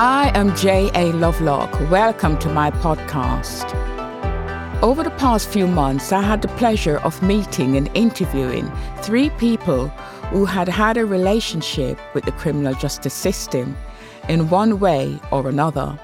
I 0.00 0.30
am 0.36 0.54
J.A. 0.54 1.10
Lovelock. 1.10 1.72
Welcome 1.90 2.38
to 2.38 2.48
my 2.48 2.70
podcast. 2.70 3.74
Over 4.80 5.02
the 5.02 5.10
past 5.10 5.48
few 5.48 5.66
months, 5.66 6.12
I 6.12 6.22
had 6.22 6.40
the 6.40 6.54
pleasure 6.56 6.98
of 6.98 7.20
meeting 7.20 7.76
and 7.76 7.90
interviewing 7.94 8.70
three 8.98 9.30
people 9.30 9.88
who 10.30 10.44
had 10.44 10.68
had 10.68 10.98
a 10.98 11.04
relationship 11.04 11.98
with 12.14 12.26
the 12.26 12.30
criminal 12.30 12.74
justice 12.74 13.12
system 13.12 13.76
in 14.28 14.48
one 14.50 14.78
way 14.78 15.18
or 15.32 15.48
another. 15.48 15.98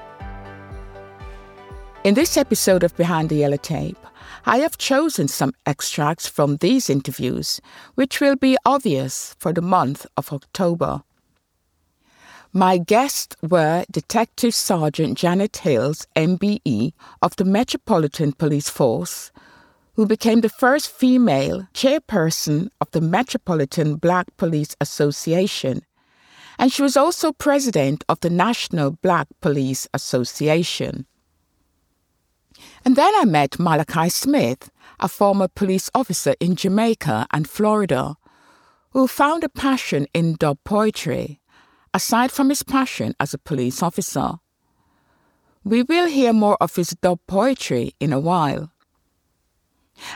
In 2.03 2.15
this 2.15 2.35
episode 2.35 2.83
of 2.83 2.97
Behind 2.97 3.29
the 3.29 3.35
Yellow 3.35 3.55
Tape, 3.55 4.05
I 4.45 4.57
have 4.57 4.77
chosen 4.77 5.29
some 5.29 5.53
extracts 5.65 6.27
from 6.27 6.57
these 6.57 6.89
interviews, 6.89 7.61
which 7.93 8.19
will 8.19 8.35
be 8.35 8.57
obvious 8.65 9.37
for 9.39 9.53
the 9.53 9.61
month 9.61 10.05
of 10.17 10.33
October. 10.33 11.04
My 12.57 12.77
guests 12.77 13.35
were 13.41 13.83
Detective 13.91 14.55
Sergeant 14.55 15.17
Janet 15.17 15.57
Hills, 15.57 16.07
MBE, 16.15 16.93
of 17.21 17.35
the 17.35 17.43
Metropolitan 17.43 18.31
Police 18.31 18.69
Force, 18.69 19.33
who 19.95 20.05
became 20.05 20.39
the 20.39 20.47
first 20.47 20.89
female 20.89 21.67
chairperson 21.73 22.69
of 22.79 22.89
the 22.91 23.01
Metropolitan 23.01 23.97
Black 23.97 24.27
Police 24.37 24.73
Association, 24.79 25.81
and 26.57 26.71
she 26.71 26.81
was 26.81 26.95
also 26.95 27.33
president 27.33 28.05
of 28.07 28.21
the 28.21 28.29
National 28.29 28.91
Black 28.91 29.27
Police 29.41 29.89
Association. 29.93 31.05
And 32.85 32.95
then 32.95 33.11
I 33.17 33.25
met 33.25 33.59
Malachi 33.59 34.07
Smith, 34.07 34.71
a 35.01 35.09
former 35.09 35.49
police 35.49 35.91
officer 35.93 36.35
in 36.39 36.55
Jamaica 36.55 37.27
and 37.31 37.49
Florida, 37.49 38.15
who 38.91 39.07
found 39.07 39.43
a 39.43 39.49
passion 39.49 40.07
in 40.13 40.35
dub 40.35 40.57
poetry 40.63 41.41
aside 41.95 42.29
from 42.29 42.49
his 42.49 42.61
passion 42.61 43.15
as 43.21 43.33
a 43.33 43.37
police 43.37 43.81
officer. 43.81 44.33
We 45.63 45.81
will 45.81 46.07
hear 46.07 46.33
more 46.33 46.57
of 46.59 46.75
his 46.75 46.89
dub 46.89 47.19
poetry 47.25 47.93
in 48.01 48.11
a 48.11 48.19
while. 48.19 48.69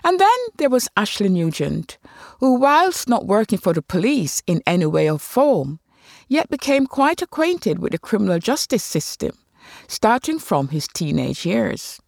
And 0.03 0.19
then 0.19 0.39
there 0.57 0.69
was 0.69 0.89
Ashley 0.97 1.29
Nugent, 1.29 1.97
who, 2.41 2.55
whilst 2.55 3.07
not 3.07 3.27
working 3.27 3.57
for 3.57 3.71
the 3.71 3.81
police 3.81 4.43
in 4.45 4.61
any 4.67 4.85
way 4.85 5.09
or 5.09 5.17
form, 5.17 5.79
yet 6.27 6.49
became 6.49 6.85
quite 6.85 7.21
acquainted 7.21 7.79
with 7.79 7.93
the 7.93 7.97
criminal 7.97 8.39
justice 8.39 8.83
system, 8.83 9.31
starting 9.87 10.37
from 10.37 10.67
his 10.67 10.85
teenage 10.89 11.45
years. 11.45 12.01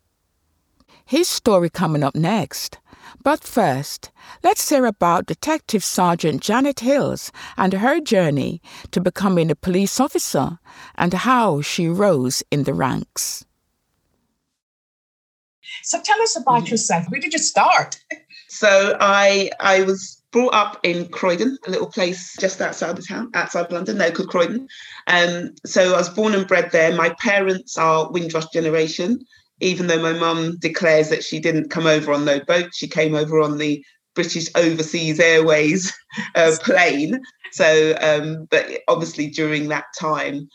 His 1.06 1.30
story 1.30 1.70
coming 1.70 2.04
up 2.04 2.14
next, 2.14 2.78
but 3.24 3.44
first, 3.44 4.12
let's 4.44 4.70
hear 4.70 4.86
about 4.86 5.26
Detective 5.26 5.84
Sergeant 5.84 6.42
Janet 6.42 6.80
Hills 6.80 7.32
and 7.58 7.74
her 7.74 8.00
journey 8.00 8.62
to 8.92 9.00
becoming 9.00 9.52
a 9.52 9.56
police 9.56 10.00
officer 10.00 10.60
and 10.96 11.14
how 11.14 11.62
she 11.62 11.88
rose 11.88 12.44
in 12.52 12.64
the 12.64 12.74
ranks. 12.74 13.46
So 15.84 16.02
tell 16.02 16.22
us 16.22 16.36
about 16.36 16.70
yourself. 16.70 17.06
Where 17.10 17.22
did 17.22 17.34
you 17.34 17.40
start? 17.40 18.00
So 18.50 18.98
I 19.00 19.50
I 19.60 19.84
was 19.84 20.22
brought 20.32 20.54
up 20.54 20.80
in 20.84 21.08
Croydon, 21.10 21.58
a 21.68 21.72
little 21.72 21.90
place 21.90 22.36
just 22.40 22.62
outside 22.62 22.96
the 22.96 23.02
town, 23.02 23.30
outside 23.34 23.72
London, 23.72 23.98
no, 23.98 24.12
called 24.12 24.30
Croydon. 24.30 24.68
Um, 25.08 25.54
so 25.66 25.94
I 25.94 25.98
was 25.98 26.10
born 26.10 26.34
and 26.34 26.48
bred 26.48 26.72
there. 26.72 26.96
My 26.96 27.10
parents 27.20 27.78
are 27.78 28.12
Windrush 28.12 28.48
generation 28.54 29.26
even 29.62 29.88
though 29.88 30.02
my 30.02 30.14
mum 30.14 30.58
declares 30.60 31.10
that 31.10 31.24
she 31.24 31.40
didn't 31.40 31.70
come 31.70 31.86
over 31.86 32.12
on 32.12 32.26
no 32.26 32.40
boat, 32.40 32.70
she 32.74 32.88
came 32.88 33.16
over 33.16 33.40
on 33.40 33.58
the 33.58 33.84
British 34.16 34.50
Overseas 34.56 35.20
Airways 35.20 35.94
uh, 36.36 36.56
plane. 36.62 37.22
So, 37.52 37.96
um, 38.02 38.48
but 38.50 38.66
obviously 38.88 39.30
during 39.30 39.70
that 39.70 39.86
time, 39.98 40.50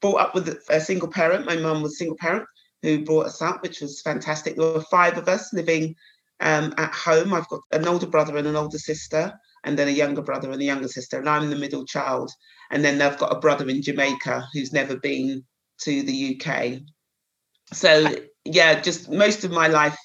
brought 0.00 0.20
up 0.20 0.34
with 0.34 0.58
a 0.68 0.80
single 0.80 1.08
parent. 1.08 1.46
My 1.46 1.56
mum 1.56 1.82
was 1.82 1.98
single 1.98 2.16
parent 2.16 2.46
who 2.82 3.04
brought 3.04 3.26
us 3.26 3.40
up, 3.40 3.62
which 3.62 3.80
was 3.80 4.02
fantastic. 4.02 4.56
There 4.56 4.72
were 4.72 4.82
five 4.82 5.16
of 5.16 5.28
us 5.28 5.52
living 5.52 5.94
um, 6.40 6.74
at 6.76 6.92
home. 6.92 7.32
I've 7.32 7.48
got 7.48 7.60
an 7.70 7.86
older 7.86 8.06
brother 8.06 8.36
and 8.36 8.46
an 8.46 8.56
older 8.56 8.78
sister, 8.78 9.32
and 9.64 9.78
then 9.78 9.88
a 9.88 9.92
younger 9.92 10.22
brother 10.22 10.50
and 10.50 10.60
a 10.60 10.64
younger 10.64 10.88
sister, 10.88 11.18
and 11.18 11.28
I'm 11.28 11.48
the 11.48 11.56
middle 11.56 11.84
child. 11.84 12.30
And 12.70 12.84
then 12.84 12.98
they've 12.98 13.18
got 13.18 13.34
a 13.34 13.40
brother 13.40 13.68
in 13.68 13.82
Jamaica 13.82 14.48
who's 14.52 14.72
never 14.72 14.96
been 14.96 15.44
to 15.82 16.02
the 16.02 16.40
UK. 16.40 16.80
So 17.72 18.16
yeah, 18.44 18.80
just 18.80 19.10
most 19.10 19.44
of 19.44 19.50
my 19.50 19.68
life, 19.68 19.96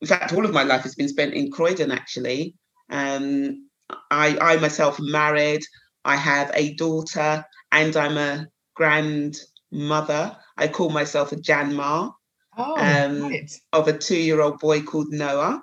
in 0.00 0.08
fact, 0.08 0.32
all 0.32 0.44
of 0.44 0.52
my 0.52 0.62
life 0.62 0.82
has 0.82 0.94
been 0.94 1.08
spent 1.08 1.34
in 1.34 1.50
Croydon, 1.50 1.90
actually. 1.90 2.54
Um, 2.90 3.68
I, 4.10 4.36
I 4.40 4.56
myself 4.56 4.98
am 4.98 5.10
married. 5.10 5.62
I 6.04 6.16
have 6.16 6.50
a 6.54 6.74
daughter 6.74 7.44
and 7.70 7.96
I'm 7.96 8.18
a 8.18 8.46
grandmother. 8.74 10.36
I 10.56 10.68
call 10.68 10.90
myself 10.90 11.32
a 11.32 11.36
Janma 11.36 12.12
oh, 12.58 12.76
um, 12.76 13.22
right. 13.22 13.50
of 13.72 13.88
a 13.88 13.96
two 13.96 14.16
year 14.16 14.40
old 14.40 14.58
boy 14.58 14.82
called 14.82 15.08
Noah. 15.10 15.62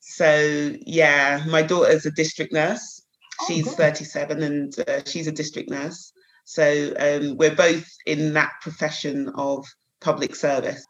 So, 0.00 0.72
yeah, 0.82 1.42
my 1.48 1.62
daughter's 1.62 2.06
a 2.06 2.12
district 2.12 2.52
nurse. 2.52 3.02
Oh, 3.40 3.46
she's 3.48 3.64
good. 3.64 3.76
37 3.76 4.42
and 4.42 4.74
uh, 4.88 5.00
she's 5.04 5.26
a 5.26 5.32
district 5.32 5.68
nurse. 5.70 6.12
So, 6.44 6.94
um, 6.98 7.36
we're 7.36 7.56
both 7.56 7.88
in 8.06 8.34
that 8.34 8.52
profession 8.62 9.30
of 9.34 9.66
public 10.00 10.36
service. 10.36 10.86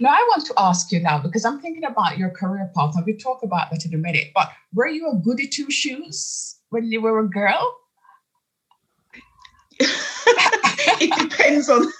Now, 0.00 0.10
I 0.10 0.26
want 0.30 0.46
to 0.46 0.54
ask 0.58 0.90
you 0.92 1.00
now 1.00 1.18
because 1.18 1.44
I'm 1.44 1.60
thinking 1.60 1.84
about 1.84 2.18
your 2.18 2.30
career 2.30 2.70
path, 2.74 2.94
and 2.96 3.04
we 3.04 3.14
talk 3.14 3.42
about 3.42 3.70
that 3.70 3.84
in 3.84 3.94
a 3.94 3.98
minute. 3.98 4.28
But 4.34 4.50
were 4.74 4.88
you 4.88 5.10
a 5.10 5.16
goody 5.16 5.46
two 5.46 5.70
shoes 5.70 6.56
when 6.70 6.90
you 6.90 7.00
were 7.00 7.18
a 7.18 7.28
girl? 7.28 7.76
it 9.80 11.30
depends 11.30 11.70
on 11.70 11.90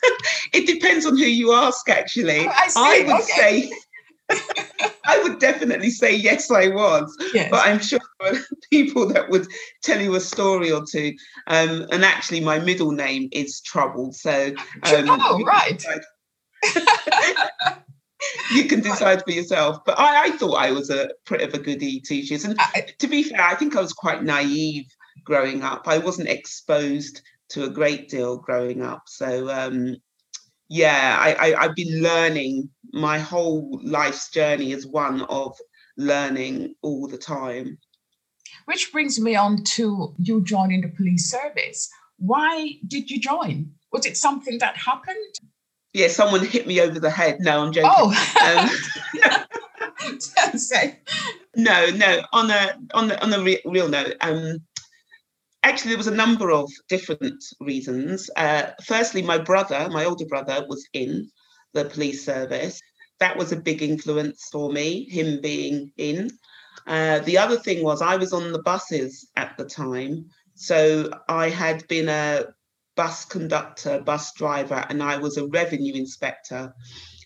it 0.53 0.67
depends 0.67 1.07
on 1.07 1.17
who 1.17 1.25
you 1.25 1.53
ask. 1.53 1.89
Actually, 1.89 2.47
oh, 2.47 2.51
I, 2.51 2.71
I, 2.77 3.05
would 3.07 3.23
okay. 3.23 3.63
say. 3.69 3.73
I 5.05 5.21
would 5.23 5.41
definitely 5.41 5.91
say 5.91 6.15
yes, 6.15 6.51
I 6.51 6.69
was. 6.69 7.17
Yes. 7.35 7.51
But 7.51 7.67
I'm 7.67 7.81
sure 7.81 7.99
there 8.21 8.35
are 8.35 8.39
people 8.71 9.07
that 9.07 9.29
would 9.29 9.49
tell 9.83 10.01
you 10.01 10.15
a 10.15 10.21
story 10.21 10.71
or 10.71 10.85
two. 10.89 11.15
Um, 11.49 11.87
and 11.91 12.05
actually, 12.05 12.41
my 12.41 12.59
middle 12.61 12.93
name 12.93 13.29
is 13.33 13.61
Trouble. 13.61 14.13
So, 14.13 14.53
um, 14.85 15.07
oh, 15.09 15.43
right. 15.45 15.85
you 18.53 18.65
can 18.65 18.81
decide 18.81 19.23
for 19.25 19.31
yourself. 19.31 19.79
But 19.85 19.99
I, 19.99 20.25
I 20.25 20.31
thought 20.31 20.55
I 20.55 20.73
was 20.73 20.91
a 20.91 21.11
pretty 21.25 21.45
of 21.45 21.55
a 21.55 21.59
goody 21.59 22.01
two 22.01 22.23
shoes. 22.23 22.45
And 22.45 22.59
to 22.99 23.09
be 23.09 23.23
fair, 23.23 23.41
I 23.41 23.55
think 23.55 23.77
I 23.77 23.81
was 23.81 23.93
quite 23.93 24.23
naive 24.23 24.87
growing 25.25 25.63
up. 25.63 25.87
I 25.87 25.99
wasn't 25.99 26.29
exposed 26.29 27.23
to 27.51 27.65
a 27.65 27.71
great 27.71 28.09
deal 28.09 28.39
growing 28.39 28.83
up. 28.83 29.03
So 29.07 29.51
um, 29.51 29.97
yeah, 30.69 31.17
I, 31.19 31.33
I, 31.35 31.65
I've 31.65 31.75
been 31.75 32.03
learning 32.03 32.71
my 32.93 33.19
whole 33.19 33.81
life's 33.83 34.31
journey 34.31 34.73
is 34.73 34.87
one 34.87 35.23
of 35.23 35.57
learning 35.97 36.75
all 36.83 37.09
the 37.09 37.19
time. 37.19 37.79
Which 38.67 38.93
brings 38.93 39.21
me 39.21 39.35
on 39.35 39.65
to 39.65 40.15
you 40.19 40.43
joining 40.43 40.83
the 40.83 40.89
police 40.89 41.29
service. 41.31 41.89
Why 42.19 42.73
did 42.87 43.11
you 43.11 43.19
join? 43.19 43.73
Was 43.93 44.07
it 44.07 44.17
something 44.17 44.59
that 44.59 44.77
happened? 44.77 45.17
Yeah, 45.93 46.09
someone 46.09 46.45
hit 46.45 46.67
me 46.67 46.81
over 46.81 47.01
the 47.01 47.11
head. 47.11 47.39
No, 47.41 47.63
I'm 47.63 47.73
joking. 47.73 47.91
Oh. 47.93 48.11
Um, 48.47 48.71
no, 51.57 51.91
no. 51.91 52.23
On 52.33 52.51
a 52.51 52.79
on 52.95 53.09
the 53.09 53.23
on 53.23 53.33
a 53.33 53.43
re- 53.43 53.63
real 53.65 53.89
note, 53.89 54.15
um, 54.21 54.59
actually, 55.63 55.91
there 55.91 55.99
was 55.99 56.07
a 56.07 56.15
number 56.15 56.51
of 56.51 56.71
different 56.89 57.43
reasons. 57.61 58.31
Uh, 58.37 58.71
firstly, 58.85 59.23
my 59.23 59.39
brother, 59.39 59.89
my 59.91 60.05
older 60.05 60.27
brother, 60.27 60.65
was 60.69 60.87
in 60.93 61.31
the 61.75 61.85
police 61.85 62.25
service. 62.25 62.81
That 63.19 63.37
was 63.37 63.53
a 63.53 63.57
big 63.57 63.83
influence 63.83 64.49
for 64.51 64.73
me. 64.73 65.09
Him 65.09 65.41
being 65.41 65.93
in. 65.97 66.31
Uh, 66.87 67.19
the 67.21 67.37
other 67.37 67.57
thing 67.57 67.83
was 67.83 68.01
I 68.01 68.17
was 68.17 68.33
on 68.33 68.53
the 68.53 68.63
buses 68.63 69.29
at 69.37 69.57
the 69.59 69.65
time, 69.65 70.27
so 70.55 71.11
I 71.29 71.51
had 71.51 71.87
been 71.89 72.09
a 72.09 72.47
bus 72.97 73.25
conductor, 73.25 74.01
bus 74.01 74.33
driver, 74.35 74.85
and 74.89 75.03
I 75.03 75.19
was 75.19 75.37
a 75.37 75.47
revenue 75.47 75.95
inspector. 75.95 76.75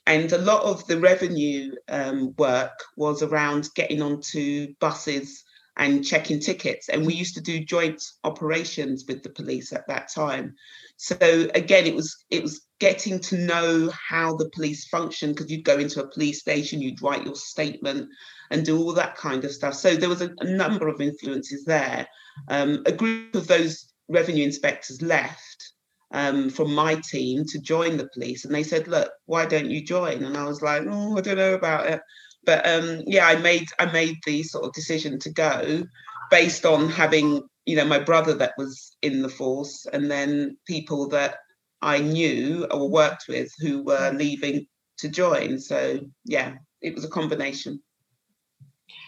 And 0.06 0.30
a 0.32 0.38
lot 0.38 0.62
of 0.64 0.86
the 0.86 0.98
revenue 1.00 1.74
um, 1.88 2.34
work 2.36 2.78
was 2.96 3.22
around 3.22 3.70
getting 3.74 4.02
onto 4.02 4.74
buses 4.78 5.42
and 5.76 6.04
checking 6.04 6.40
tickets. 6.40 6.88
And 6.88 7.04
we 7.04 7.14
used 7.14 7.34
to 7.34 7.40
do 7.40 7.64
joint 7.64 8.02
operations 8.22 9.04
with 9.08 9.22
the 9.22 9.30
police 9.30 9.72
at 9.72 9.86
that 9.88 10.12
time. 10.12 10.54
So 10.96 11.16
again, 11.54 11.86
it 11.86 11.94
was 11.94 12.14
it 12.30 12.42
was 12.42 12.60
getting 12.78 13.18
to 13.18 13.38
know 13.38 13.90
how 13.90 14.36
the 14.36 14.50
police 14.50 14.86
function 14.88 15.30
because 15.30 15.50
you'd 15.50 15.64
go 15.64 15.78
into 15.78 16.02
a 16.02 16.10
police 16.10 16.40
station, 16.40 16.80
you'd 16.80 17.02
write 17.02 17.24
your 17.24 17.34
statement 17.34 18.08
and 18.50 18.64
do 18.64 18.78
all 18.78 18.92
that 18.92 19.16
kind 19.16 19.44
of 19.44 19.50
stuff. 19.50 19.74
So 19.74 19.96
there 19.96 20.08
was 20.08 20.22
a, 20.22 20.30
a 20.40 20.44
number 20.44 20.86
of 20.86 21.00
influences 21.00 21.64
there. 21.64 22.06
Um, 22.48 22.82
a 22.86 22.92
group 22.92 23.34
of 23.34 23.46
those 23.46 23.92
revenue 24.08 24.44
inspectors 24.44 25.02
left 25.02 25.72
um, 26.12 26.50
from 26.50 26.74
my 26.74 26.96
team 26.96 27.44
to 27.46 27.60
join 27.60 27.96
the 27.96 28.08
police, 28.14 28.44
and 28.44 28.54
they 28.54 28.62
said, 28.62 28.88
"Look, 28.88 29.10
why 29.26 29.46
don't 29.46 29.70
you 29.70 29.84
join?" 29.84 30.24
And 30.24 30.36
I 30.36 30.44
was 30.44 30.62
like, 30.62 30.82
"Oh, 30.88 31.16
I 31.16 31.20
don't 31.20 31.36
know 31.36 31.54
about 31.54 31.86
it." 31.86 32.00
But 32.44 32.66
um, 32.66 33.02
yeah, 33.06 33.26
I 33.26 33.36
made 33.36 33.66
I 33.78 33.86
made 33.86 34.16
the 34.24 34.42
sort 34.42 34.64
of 34.64 34.72
decision 34.72 35.18
to 35.20 35.30
go 35.32 35.84
based 36.30 36.64
on 36.64 36.88
having 36.88 37.42
you 37.66 37.76
know 37.76 37.84
my 37.84 37.98
brother 37.98 38.34
that 38.34 38.54
was 38.58 38.96
in 39.02 39.22
the 39.22 39.28
force, 39.28 39.86
and 39.92 40.10
then 40.10 40.56
people 40.66 41.08
that 41.08 41.38
I 41.82 41.98
knew 41.98 42.66
or 42.70 42.88
worked 42.88 43.24
with 43.28 43.50
who 43.58 43.82
were 43.82 44.12
leaving 44.14 44.66
to 44.98 45.08
join. 45.08 45.58
So 45.58 46.00
yeah, 46.24 46.54
it 46.80 46.94
was 46.94 47.04
a 47.04 47.08
combination. 47.08 47.82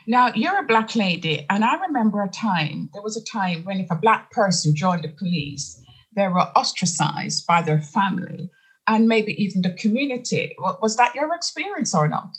Now 0.07 0.33
you're 0.35 0.59
a 0.59 0.67
black 0.67 0.95
lady, 0.95 1.45
and 1.51 1.65
I 1.65 1.77
remember 1.77 2.23
a 2.23 2.29
time. 2.29 2.91
There 2.93 3.03
was 3.03 3.17
a 3.17 3.25
time 3.25 3.65
when 3.65 3.81
if 3.81 3.91
a 3.91 3.97
black 3.97 4.31
person 4.31 4.75
joined 4.75 5.05
the 5.05 5.09
police, 5.09 5.83
they 6.15 6.29
were 6.29 6.49
ostracized 6.57 7.47
by 7.47 7.63
their 7.63 7.83
family 7.83 8.51
and 8.87 9.09
maybe 9.09 9.41
even 9.43 9.63
the 9.63 9.73
community. 9.73 10.55
Was 10.59 10.97
that 10.97 11.15
your 11.15 11.35
experience 11.35 11.95
or 11.95 12.09
not? 12.09 12.37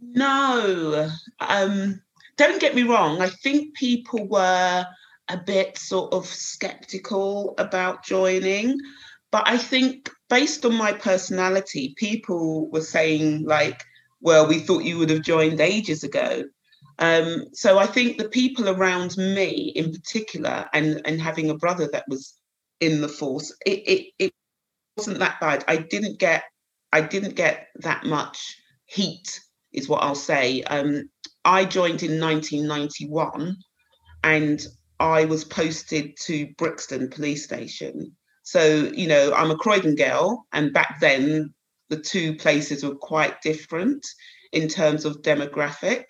No. 0.00 1.10
Um, 1.40 2.02
don't 2.36 2.60
get 2.60 2.74
me 2.74 2.82
wrong. 2.82 3.22
I 3.22 3.30
think 3.30 3.74
people 3.74 4.28
were 4.28 4.86
a 5.28 5.36
bit 5.36 5.78
sort 5.78 6.12
of 6.12 6.26
skeptical 6.26 7.54
about 7.58 8.04
joining. 8.04 8.78
But 9.30 9.48
I 9.48 9.56
think 9.56 10.10
based 10.28 10.64
on 10.64 10.74
my 10.74 10.92
personality, 10.92 11.94
people 11.96 12.68
were 12.70 12.82
saying, 12.82 13.44
like, 13.44 13.82
well, 14.20 14.46
we 14.46 14.58
thought 14.58 14.84
you 14.84 14.98
would 14.98 15.10
have 15.10 15.22
joined 15.22 15.60
ages 15.60 16.04
ago. 16.04 16.44
Um, 16.98 17.46
so 17.52 17.78
I 17.78 17.86
think 17.86 18.18
the 18.18 18.28
people 18.28 18.68
around 18.68 19.16
me 19.16 19.72
in 19.74 19.92
particular, 19.92 20.66
and, 20.72 21.00
and 21.04 21.20
having 21.20 21.50
a 21.50 21.56
brother 21.56 21.88
that 21.92 22.04
was 22.08 22.34
in 22.80 23.00
the 23.00 23.08
force, 23.08 23.54
it, 23.66 23.80
it, 23.86 24.06
it 24.18 24.32
wasn't 24.96 25.18
that 25.18 25.40
bad. 25.40 25.64
I 25.66 25.76
didn't 25.76 26.18
get 26.18 26.44
I 26.94 27.00
didn't 27.00 27.34
get 27.34 27.70
that 27.80 28.04
much 28.04 28.56
heat, 28.86 29.40
is 29.72 29.88
what 29.88 30.04
I'll 30.04 30.14
say. 30.14 30.62
Um, 30.62 31.10
I 31.44 31.64
joined 31.64 32.04
in 32.04 32.20
1991 32.20 33.56
and 34.22 34.66
I 35.00 35.24
was 35.24 35.42
posted 35.42 36.16
to 36.26 36.54
Brixton 36.56 37.10
Police 37.10 37.42
Station. 37.42 38.16
So, 38.44 38.92
you 38.94 39.08
know, 39.08 39.34
I'm 39.34 39.50
a 39.50 39.56
Croydon 39.56 39.96
girl, 39.96 40.46
and 40.52 40.72
back 40.72 41.00
then 41.00 41.52
the 41.88 41.98
two 41.98 42.36
places 42.36 42.84
were 42.84 42.94
quite 42.94 43.42
different 43.42 44.06
in 44.52 44.68
terms 44.68 45.04
of 45.04 45.22
demographic. 45.22 46.04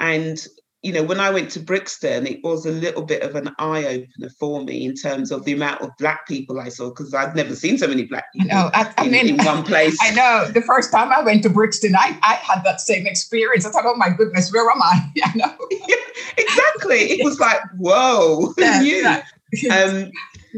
And, 0.00 0.44
you 0.82 0.92
know, 0.92 1.02
when 1.02 1.20
I 1.20 1.30
went 1.30 1.50
to 1.52 1.60
Brixton, 1.60 2.26
it 2.26 2.42
was 2.42 2.66
a 2.66 2.72
little 2.72 3.02
bit 3.02 3.22
of 3.22 3.36
an 3.36 3.50
eye 3.58 3.84
opener 3.84 4.30
for 4.38 4.64
me 4.64 4.84
in 4.84 4.94
terms 4.94 5.30
of 5.30 5.44
the 5.44 5.52
amount 5.52 5.80
of 5.80 5.90
black 5.98 6.26
people 6.26 6.58
I 6.60 6.68
saw, 6.68 6.88
because 6.88 7.14
I'd 7.14 7.36
never 7.36 7.54
seen 7.54 7.78
so 7.78 7.86
many 7.86 8.04
black 8.04 8.32
people 8.32 8.50
I 8.50 8.54
know. 8.54 8.70
I, 8.74 8.94
I 8.98 9.04
in, 9.04 9.12
mean, 9.12 9.28
in 9.28 9.44
one 9.44 9.62
place. 9.64 9.96
I 10.02 10.12
know. 10.14 10.50
The 10.52 10.62
first 10.62 10.90
time 10.90 11.12
I 11.12 11.22
went 11.22 11.42
to 11.44 11.50
Brixton, 11.50 11.94
I, 11.94 12.18
I 12.22 12.34
had 12.34 12.64
that 12.64 12.80
same 12.80 13.06
experience. 13.06 13.64
I 13.64 13.70
thought, 13.70 13.84
oh 13.86 13.96
my 13.96 14.10
goodness, 14.10 14.52
where 14.52 14.68
am 14.70 14.82
I? 14.82 15.12
I 15.24 15.36
know. 15.36 15.56
yeah, 15.70 15.96
exactly. 16.36 16.98
It 17.12 17.24
was 17.24 17.38
like, 17.38 17.60
whoa, 17.78 18.52
Yeah? 18.58 19.22
Um, 19.70 20.10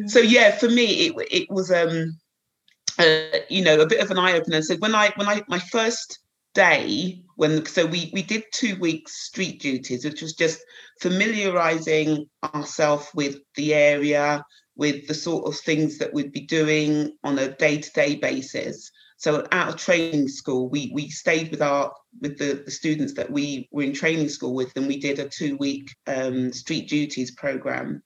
so 0.07 0.21
yeah, 0.21 0.57
for 0.57 0.69
me, 0.69 1.07
it 1.07 1.15
it 1.31 1.51
was 1.51 1.71
um, 1.71 2.17
uh, 2.99 3.39
you 3.49 3.63
know, 3.63 3.81
a 3.81 3.87
bit 3.87 4.01
of 4.01 4.11
an 4.11 4.19
eye 4.19 4.33
opener. 4.33 4.63
So 4.63 4.77
when 4.77 4.95
I 4.95 5.13
when 5.17 5.29
I 5.29 5.43
my 5.49 5.59
first 5.59 6.19
day 6.55 7.23
when 7.37 7.67
so 7.67 7.85
we 7.85 8.11
we 8.15 8.23
did 8.23 8.45
two 8.53 8.77
weeks 8.77 9.13
street 9.13 9.61
duties, 9.61 10.05
which 10.05 10.23
was 10.23 10.35
just 10.35 10.61
familiarizing 11.01 12.29
ourselves 12.55 13.09
with 13.15 13.39
the 13.57 13.75
area, 13.75 14.45
with 14.77 15.07
the 15.09 15.15
sort 15.15 15.47
of 15.47 15.57
things 15.57 15.99
that 15.99 16.15
we'd 16.15 16.33
be 16.33 16.47
doing 16.47 17.17
on 17.25 17.39
a 17.39 17.49
day 17.49 17.79
to 17.79 17.91
day 17.93 18.17
basis. 18.17 18.91
So 19.17 19.47
out 19.53 19.69
of 19.69 19.77
training 19.77 20.29
school, 20.29 20.69
we 20.69 20.91
we 20.95 21.09
stayed 21.09 21.51
with 21.51 21.63
our 21.63 21.93
with 22.21 22.39
the, 22.39 22.63
the 22.65 22.71
students 22.71 23.15
that 23.15 23.31
we 23.31 23.69
were 23.73 23.83
in 23.83 23.93
training 23.93 24.29
school 24.29 24.55
with, 24.55 24.77
and 24.77 24.87
we 24.87 24.99
did 24.99 25.19
a 25.19 25.29
two 25.29 25.57
week 25.57 25.95
um, 26.07 26.53
street 26.53 26.89
duties 26.89 27.31
program 27.33 28.03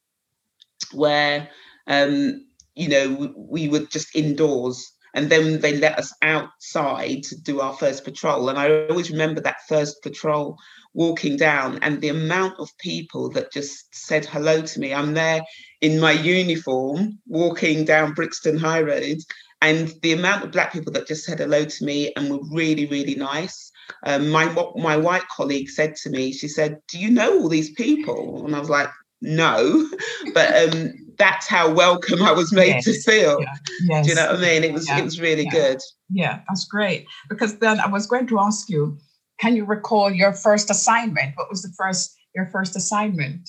where 0.93 1.49
um, 1.87 2.47
you 2.75 2.89
know 2.89 3.12
we, 3.15 3.33
we 3.37 3.69
were 3.69 3.87
just 3.87 4.15
indoors 4.15 4.93
and 5.14 5.31
then 5.31 5.60
they 5.60 5.76
let 5.76 5.99
us 5.99 6.12
outside 6.22 7.22
to 7.25 7.40
do 7.40 7.60
our 7.60 7.75
first 7.75 8.05
patrol. 8.05 8.49
And 8.49 8.58
i 8.58 8.87
always 8.88 9.10
remember 9.10 9.40
that 9.40 9.66
first 9.69 10.02
patrol 10.02 10.56
walking 10.94 11.37
down 11.37 11.78
and 11.82 12.00
the 12.00 12.08
amount 12.08 12.58
of 12.58 12.76
people 12.78 13.31
that 13.31 13.52
just 13.52 13.94
said 13.94 14.25
hello 14.25 14.62
to 14.62 14.81
me. 14.81 14.94
I'm 14.94 15.14
there 15.14 15.43
in 15.81 16.00
my 16.00 16.12
uniform 16.12 17.19
walking 17.26 17.84
down 17.84 18.14
brixton 18.14 18.58
high 18.58 18.82
road 18.82 19.19
and 19.60 19.93
the 20.02 20.12
amount 20.12 20.44
of 20.44 20.52
black 20.52 20.72
people 20.72 20.93
that 20.93 21.06
just 21.06 21.25
said 21.25 21.38
hello 21.38 21.64
to 21.64 21.84
me 21.84 22.12
and 22.16 22.31
were 22.31 22.44
really 22.52 22.87
really 22.87 23.14
nice. 23.14 23.70
Um, 24.05 24.31
my 24.31 24.44
my 24.76 24.96
white 24.96 25.26
colleague 25.28 25.70
said 25.70 25.96
to 25.96 26.10
me 26.10 26.32
she 26.32 26.49
said 26.49 26.78
do 26.88 26.99
you 26.99 27.10
know 27.10 27.40
all 27.40 27.49
these 27.49 27.70
people? 27.70 28.44
And 28.44 28.55
i 28.55 28.58
was 28.60 28.70
like 28.70 28.90
no. 29.20 29.88
But 30.34 30.75
um 30.75 31.07
that's 31.19 31.47
how 31.49 31.70
welcome 31.73 32.23
i 32.23 32.32
was 32.32 32.53
made 32.53 32.81
to 32.82 32.93
feel 33.00 33.41
Yeah. 33.41 33.55
Yes. 33.82 34.05
do 34.06 34.11
you 34.11 34.17
know 34.17 34.26
what 34.26 34.38
I 34.38 34.41
mean? 34.41 34.65
It 34.65 34.73
was 34.73 34.88
Yeah, 34.88 34.99
it 34.99 35.05
was 35.05 35.20
really 35.20 35.44
yeah. 35.44 35.50
good. 35.50 35.81
Yeah, 36.11 36.41
that's 36.49 36.65
great. 36.65 37.06
Because 37.29 37.59
then 37.59 37.81
I 37.81 37.87
was 37.88 38.06
going 38.06 38.26
to 38.29 38.38
ask 38.41 38.69
you, 38.69 38.99
can 39.41 39.55
you 39.55 39.65
recall 39.65 40.11
your 40.11 40.32
first 40.32 40.70
assignment? 40.70 41.37
What 41.37 41.50
was 41.50 41.62
the 41.62 41.73
first 41.76 42.17
your 42.35 42.47
first 42.47 42.76
assignment? 42.76 43.49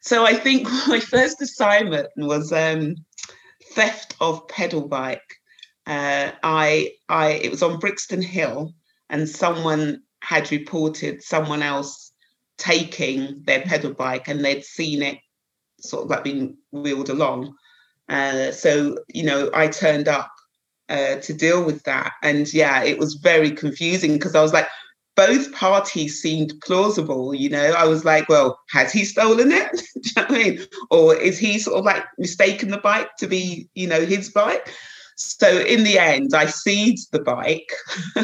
So 0.00 0.24
I 0.24 0.34
think 0.34 0.68
my 0.88 1.00
first 1.00 1.40
assignment 1.42 2.08
was 2.16 2.52
um, 2.52 2.94
theft 3.72 4.14
of 4.20 4.46
pedal 4.48 4.86
bike. 4.88 5.28
Uh, 5.86 6.32
I 6.42 6.92
I 7.08 7.30
it 7.42 7.50
was 7.50 7.62
on 7.62 7.78
Brixton 7.78 8.22
Hill, 8.22 8.72
and 9.10 9.28
someone 9.28 10.02
had 10.22 10.50
reported 10.52 11.22
someone 11.22 11.62
else 11.62 12.12
taking 12.58 13.42
their 13.46 13.62
pedal 13.62 13.94
bike, 13.94 14.28
and 14.28 14.44
they'd 14.44 14.64
seen 14.64 15.02
it 15.02 15.18
sort 15.88 16.04
of 16.04 16.10
like 16.10 16.24
being 16.24 16.56
wheeled 16.72 17.10
along. 17.10 17.54
Uh, 18.08 18.52
so 18.52 18.98
you 19.08 19.24
know, 19.24 19.50
I 19.54 19.68
turned 19.68 20.08
up 20.08 20.30
uh, 20.88 21.16
to 21.16 21.32
deal 21.32 21.64
with 21.64 21.82
that, 21.84 22.12
and 22.22 22.52
yeah, 22.52 22.82
it 22.82 22.98
was 22.98 23.14
very 23.14 23.50
confusing 23.50 24.14
because 24.14 24.34
I 24.34 24.42
was 24.42 24.52
like, 24.52 24.68
both 25.16 25.50
parties 25.52 26.20
seemed 26.20 26.52
plausible. 26.62 27.34
You 27.34 27.48
know, 27.48 27.72
I 27.72 27.86
was 27.86 28.04
like, 28.04 28.28
well, 28.28 28.60
has 28.70 28.92
he 28.92 29.04
stolen 29.04 29.50
it? 29.50 29.82
You 30.06 30.22
know 30.22 30.26
I 30.28 30.32
mean? 30.32 30.66
Or 30.90 31.16
is 31.16 31.36
he 31.38 31.58
sort 31.58 31.78
of 31.78 31.84
like 31.84 32.04
mistaken 32.16 32.70
the 32.70 32.78
bike 32.78 33.16
to 33.18 33.26
be, 33.26 33.68
you 33.74 33.88
know, 33.88 34.00
his 34.00 34.30
bike? 34.30 34.72
So 35.16 35.48
in 35.48 35.82
the 35.82 35.98
end, 35.98 36.30
I 36.34 36.46
seized 36.46 37.10
the 37.10 37.20
bike. 37.20 37.72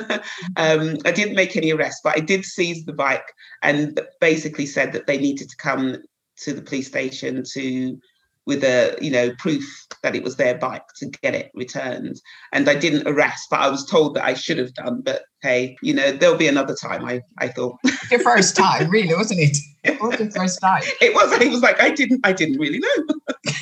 um, 0.57 0.99
I 1.05 1.11
didn't 1.11 1.35
make 1.35 1.57
any 1.57 1.73
arrests, 1.73 2.03
but 2.05 2.17
I 2.17 2.21
did 2.21 2.45
seize 2.45 2.85
the 2.85 2.93
bike 2.93 3.25
and 3.63 3.99
basically 4.21 4.67
said 4.67 4.93
that 4.93 5.07
they 5.07 5.19
needed 5.19 5.49
to 5.49 5.57
come 5.57 6.03
to 6.45 6.53
the 6.53 6.63
police 6.63 6.87
station 6.87 7.43
to 7.53 7.99
with 8.47 8.65
a 8.65 8.97
you 9.01 9.11
know 9.11 9.33
proof 9.39 9.87
that 10.03 10.17
it 10.17 10.25
was 10.25 10.37
their 10.37 10.57
bike 10.59 10.87
to 10.97 11.07
get 11.23 11.35
it 11.35 11.51
returned 11.55 12.21
and 12.53 12.69
i 12.69 12.75
didn't 12.75 13.07
arrest 13.07 13.47
but 13.51 13.61
i 13.61 13.69
was 13.69 13.87
told 13.87 14.15
that 14.15 14.25
i 14.25 14.35
should 14.35 14.59
have 14.59 14.75
done 14.75 15.01
but 15.01 15.23
hey 15.43 15.77
you 15.83 15.95
know 15.95 16.11
there'll 16.11 16.37
be 16.37 16.49
another 16.49 16.75
time 16.75 17.05
i 17.05 17.21
i 17.39 17.47
thought 17.49 17.79
Your 18.11 18.21
first 18.21 18.57
time, 18.57 18.91
really, 18.91 19.15
wasn't 19.15 19.41
it? 19.41 19.57
It 19.85 20.01
was 20.01 20.19
your 20.19 20.31
first 20.31 20.61
time. 20.61 20.83
it 21.01 21.15
was 21.15 21.33
it 21.41 21.51
was 21.51 21.63
like 21.63 21.81
i 21.81 21.91
didn't 21.91 22.21
i 22.25 22.33
didn't 22.33 22.59
really 22.59 22.79
know 22.79 22.97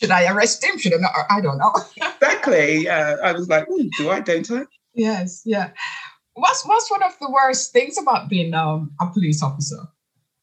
Should 0.00 0.12
I 0.12 0.30
arrest 0.32 0.62
him? 0.62 0.78
Should 0.78 0.94
I 0.94 0.98
not? 0.98 1.10
I 1.28 1.40
don't 1.40 1.58
know. 1.58 1.72
exactly 1.96 2.84
yeah 2.84 3.16
i 3.22 3.32
was 3.32 3.48
like 3.48 3.66
"Hmm, 3.68 3.86
do 3.96 4.10
i 4.10 4.20
don't 4.20 4.50
i 4.50 4.62
yes, 4.94 5.42
yeah. 5.44 5.70
What's 6.34 6.66
what's 6.66 6.90
one 6.90 7.02
of 7.02 7.18
the 7.20 7.30
worst 7.30 7.72
things 7.72 7.98
about 7.98 8.28
being 8.28 8.54
um, 8.54 8.92
a 9.00 9.06
police 9.06 9.42
officer? 9.42 9.82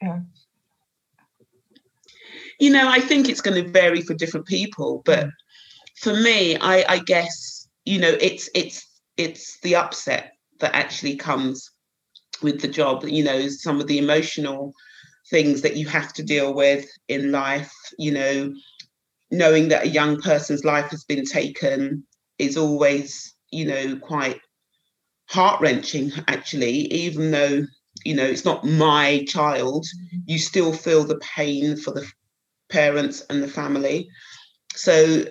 Yeah. 0.01 0.19
You 2.59 2.69
know 2.69 2.89
i 2.89 2.99
think 2.99 3.27
it's 3.27 3.41
going 3.41 3.61
to 3.61 3.69
vary 3.71 4.01
for 4.01 4.13
different 4.13 4.45
people 4.45 5.01
but 5.05 5.25
mm. 5.25 5.31
for 5.97 6.13
me 6.13 6.57
i 6.57 6.83
i 6.89 6.99
guess 6.99 7.67
you 7.85 7.99
know 7.99 8.15
it's 8.19 8.49
it's 8.55 8.85
it's 9.17 9.59
the 9.61 9.75
upset 9.75 10.31
that 10.59 10.75
actually 10.75 11.15
comes 11.15 11.71
with 12.41 12.61
the 12.61 12.67
job 12.67 13.03
you 13.05 13.23
know 13.23 13.47
some 13.47 13.79
of 13.79 13.87
the 13.87 13.97
emotional 13.97 14.73
things 15.29 15.61
that 15.61 15.75
you 15.75 15.87
have 15.87 16.13
to 16.13 16.23
deal 16.23 16.53
with 16.53 16.87
in 17.07 17.31
life 17.31 17.71
you 17.97 18.11
know. 18.11 18.53
Knowing 19.31 19.69
that 19.69 19.85
a 19.85 19.89
young 19.89 20.21
person's 20.21 20.63
life 20.63 20.91
has 20.91 21.03
been 21.03 21.25
taken 21.25 22.05
is 22.37 22.55
always 22.55 23.33
you 23.49 23.65
know 23.65 23.97
quite 23.97 24.39
heart-wrenching 25.29 26.11
actually. 26.27 26.93
Even 26.93 27.31
though 27.31 27.65
you 28.05 28.15
know 28.15 28.23
it's 28.23 28.45
not 28.45 28.63
my 28.63 29.25
child 29.27 29.83
mm. 29.83 30.21
you 30.27 30.37
still 30.37 30.71
feel 30.71 31.03
the 31.03 31.17
pain 31.17 31.75
for 31.75 31.91
the 31.91 32.05
parents 32.69 33.23
and 33.29 33.41
the 33.41 33.47
family. 33.47 34.07
So 34.75 35.25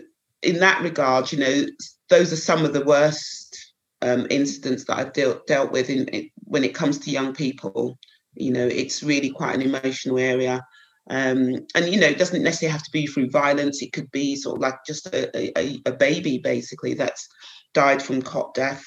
in 0.44 0.60
that 0.60 0.82
regard 0.82 1.32
you 1.32 1.38
know 1.38 1.66
those 2.10 2.32
are 2.32 2.36
some 2.36 2.64
of 2.64 2.72
the 2.72 2.84
worst 2.84 3.72
um, 4.02 4.26
incidents 4.28 4.84
that 4.84 4.98
i've 4.98 5.12
dealt 5.14 5.46
dealt 5.46 5.72
with 5.72 5.88
in, 5.88 6.06
in 6.08 6.30
when 6.44 6.62
it 6.64 6.74
comes 6.74 6.98
to 6.98 7.10
young 7.10 7.34
people. 7.34 7.98
You 8.34 8.52
know 8.52 8.66
it's 8.66 9.02
really 9.02 9.30
quite 9.30 9.54
an 9.54 9.62
emotional 9.62 10.18
area. 10.18 10.64
Um, 11.10 11.66
and 11.74 11.88
you 11.88 12.00
know 12.00 12.06
it 12.06 12.18
doesn't 12.18 12.42
necessarily 12.42 12.72
have 12.72 12.82
to 12.82 12.90
be 12.90 13.06
through 13.06 13.30
violence. 13.30 13.82
It 13.82 13.92
could 13.92 14.10
be 14.10 14.36
sort 14.36 14.56
of 14.56 14.62
like 14.62 14.76
just 14.86 15.06
a, 15.06 15.58
a, 15.58 15.80
a 15.86 15.92
baby 15.92 16.38
basically 16.38 16.94
that's 16.94 17.28
died 17.72 18.02
from 18.02 18.22
cot 18.22 18.54
death 18.54 18.84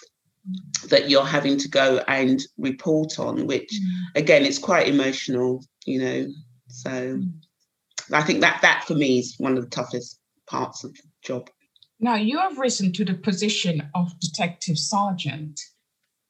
that 0.89 1.09
you're 1.09 1.25
having 1.25 1.57
to 1.57 1.67
go 1.67 2.01
and 2.07 2.41
report 2.57 3.19
on 3.19 3.47
which 3.47 3.69
again 4.15 4.45
it's 4.45 4.57
quite 4.57 4.87
emotional 4.87 5.61
you 5.85 5.99
know 5.99 6.27
so 6.69 7.19
i 8.13 8.21
think 8.21 8.41
that 8.41 8.61
that 8.61 8.83
for 8.85 8.95
me 8.95 9.19
is 9.19 9.35
one 9.37 9.57
of 9.57 9.63
the 9.63 9.69
toughest 9.69 10.19
parts 10.49 10.83
of 10.83 10.93
the 10.93 11.03
job 11.23 11.49
Now, 11.99 12.15
you 12.15 12.37
have 12.37 12.59
risen 12.59 12.93
to 12.93 13.05
the 13.05 13.15
position 13.15 13.89
of 13.95 14.19
detective 14.19 14.77
sergeant. 14.77 15.59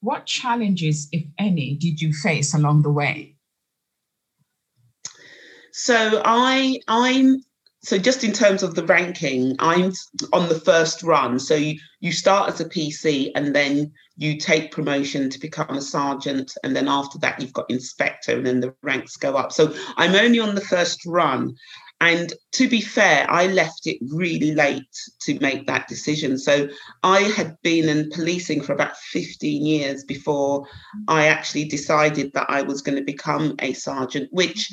What 0.00 0.24
challenges, 0.26 1.08
if 1.12 1.24
any, 1.38 1.76
did 1.76 2.00
you 2.00 2.12
face 2.12 2.54
along 2.54 2.82
the 2.82 2.90
way? 2.90 3.36
So 5.72 6.22
I 6.24 6.80
I'm 6.88 7.42
so 7.80 7.96
just 7.96 8.24
in 8.24 8.32
terms 8.32 8.62
of 8.62 8.74
the 8.74 8.84
ranking, 8.84 9.54
I'm 9.60 9.92
on 10.32 10.48
the 10.48 10.60
first 10.64 11.02
run. 11.02 11.38
So 11.38 11.54
you, 11.54 11.78
you 12.00 12.12
start 12.12 12.50
as 12.50 12.60
a 12.60 12.68
PC 12.68 13.30
and 13.36 13.54
then 13.54 13.92
you 14.16 14.36
take 14.36 14.72
promotion 14.72 15.30
to 15.30 15.38
become 15.38 15.76
a 15.76 15.82
sergeant. 15.82 16.52
And 16.64 16.74
then 16.74 16.88
after 16.88 17.18
that, 17.20 17.40
you've 17.40 17.52
got 17.52 17.70
inspector 17.70 18.36
and 18.36 18.44
then 18.44 18.60
the 18.60 18.74
ranks 18.82 19.16
go 19.16 19.36
up. 19.36 19.52
So 19.52 19.72
I'm 19.96 20.16
only 20.16 20.40
on 20.40 20.56
the 20.56 20.60
first 20.60 21.06
run. 21.06 21.54
And 22.00 22.32
to 22.52 22.68
be 22.68 22.80
fair, 22.80 23.28
I 23.30 23.46
left 23.46 23.86
it 23.86 23.98
really 24.12 24.54
late 24.54 24.82
to 25.22 25.38
make 25.40 25.66
that 25.66 25.88
decision. 25.88 26.38
So 26.38 26.68
I 27.02 27.20
had 27.20 27.56
been 27.62 27.88
in 27.88 28.10
policing 28.10 28.62
for 28.62 28.72
about 28.72 28.96
15 28.96 29.66
years 29.66 30.04
before 30.04 30.66
I 31.08 31.26
actually 31.26 31.64
decided 31.64 32.32
that 32.34 32.46
I 32.48 32.62
was 32.62 32.82
going 32.82 32.98
to 32.98 33.04
become 33.04 33.56
a 33.60 33.72
sergeant, 33.72 34.28
which, 34.30 34.70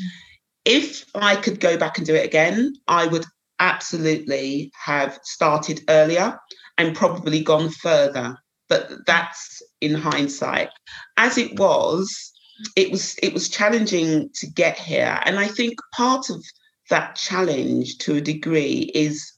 if 0.65 1.05
I 1.15 1.36
could 1.36 1.60
go 1.60 1.77
back 1.77 1.98
and 1.98 2.05
do 2.05 2.15
it 2.15 2.25
again, 2.25 2.74
I 2.88 3.07
would 3.07 3.25
absolutely 3.60 4.72
have 4.84 5.19
started 5.24 5.81
earlier 5.88 6.38
and 6.77 6.95
probably 6.95 7.41
gone 7.41 7.69
further. 7.69 8.38
But 8.67 9.05
that's 9.05 9.62
in 9.79 9.93
hindsight. 9.93 10.69
As 11.17 11.38
it 11.38 11.57
was, 11.60 12.34
it 12.75 12.91
was 12.91 13.15
it 13.22 13.34
was 13.34 13.50
challenging 13.50 14.29
to 14.36 14.48
get 14.48 14.77
here. 14.77 15.19
And 15.24 15.38
I 15.38 15.48
think 15.48 15.75
part 15.95 16.29
of 16.29 16.43
that 16.89 17.15
challenge 17.15 17.98
to 18.00 18.15
a 18.15 18.22
degree 18.22 18.91
is 18.95 19.31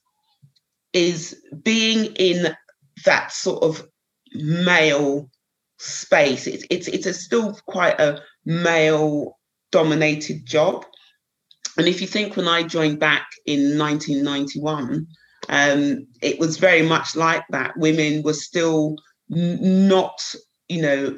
is 0.94 1.36
being 1.64 2.06
in 2.16 2.56
that 3.06 3.32
sort 3.32 3.64
of 3.64 3.86
male 4.34 5.30
space. 5.78 6.48
It's 6.48 6.66
it's 6.70 6.88
it's 6.88 7.06
a 7.06 7.14
still 7.14 7.60
quite 7.68 8.00
a 8.00 8.22
male 8.46 9.38
dominated 9.72 10.46
job. 10.46 10.86
And 11.78 11.88
if 11.88 12.02
you 12.02 12.08
think 12.08 12.36
when 12.36 12.48
I 12.48 12.64
joined 12.64 13.00
back 13.00 13.28
in 13.46 13.78
1991, 13.78 15.08
um, 15.50 16.08
it 16.22 16.40
was 16.40 16.58
very 16.58 16.82
much 16.82 17.16
like 17.16 17.44
that. 17.50 17.78
Women 17.78 18.24
were 18.24 18.34
still 18.34 18.96
n- 19.34 19.88
not, 19.88 20.20
you 20.68 20.82
know, 20.82 21.18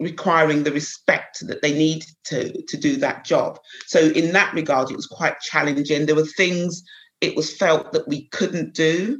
requiring 0.00 0.62
the 0.62 0.72
respect 0.72 1.46
that 1.46 1.62
they 1.62 1.72
need 1.72 2.04
to 2.24 2.52
to 2.68 2.76
do 2.76 2.96
that 2.96 3.24
job. 3.24 3.58
So 3.86 4.00
in 4.00 4.32
that 4.32 4.54
regard, 4.54 4.90
it 4.90 4.96
was 4.96 5.06
quite 5.06 5.40
challenging. 5.40 6.06
There 6.06 6.14
were 6.16 6.26
things 6.36 6.82
it 7.20 7.36
was 7.36 7.56
felt 7.56 7.92
that 7.92 8.08
we 8.08 8.28
couldn't 8.28 8.74
do. 8.74 9.18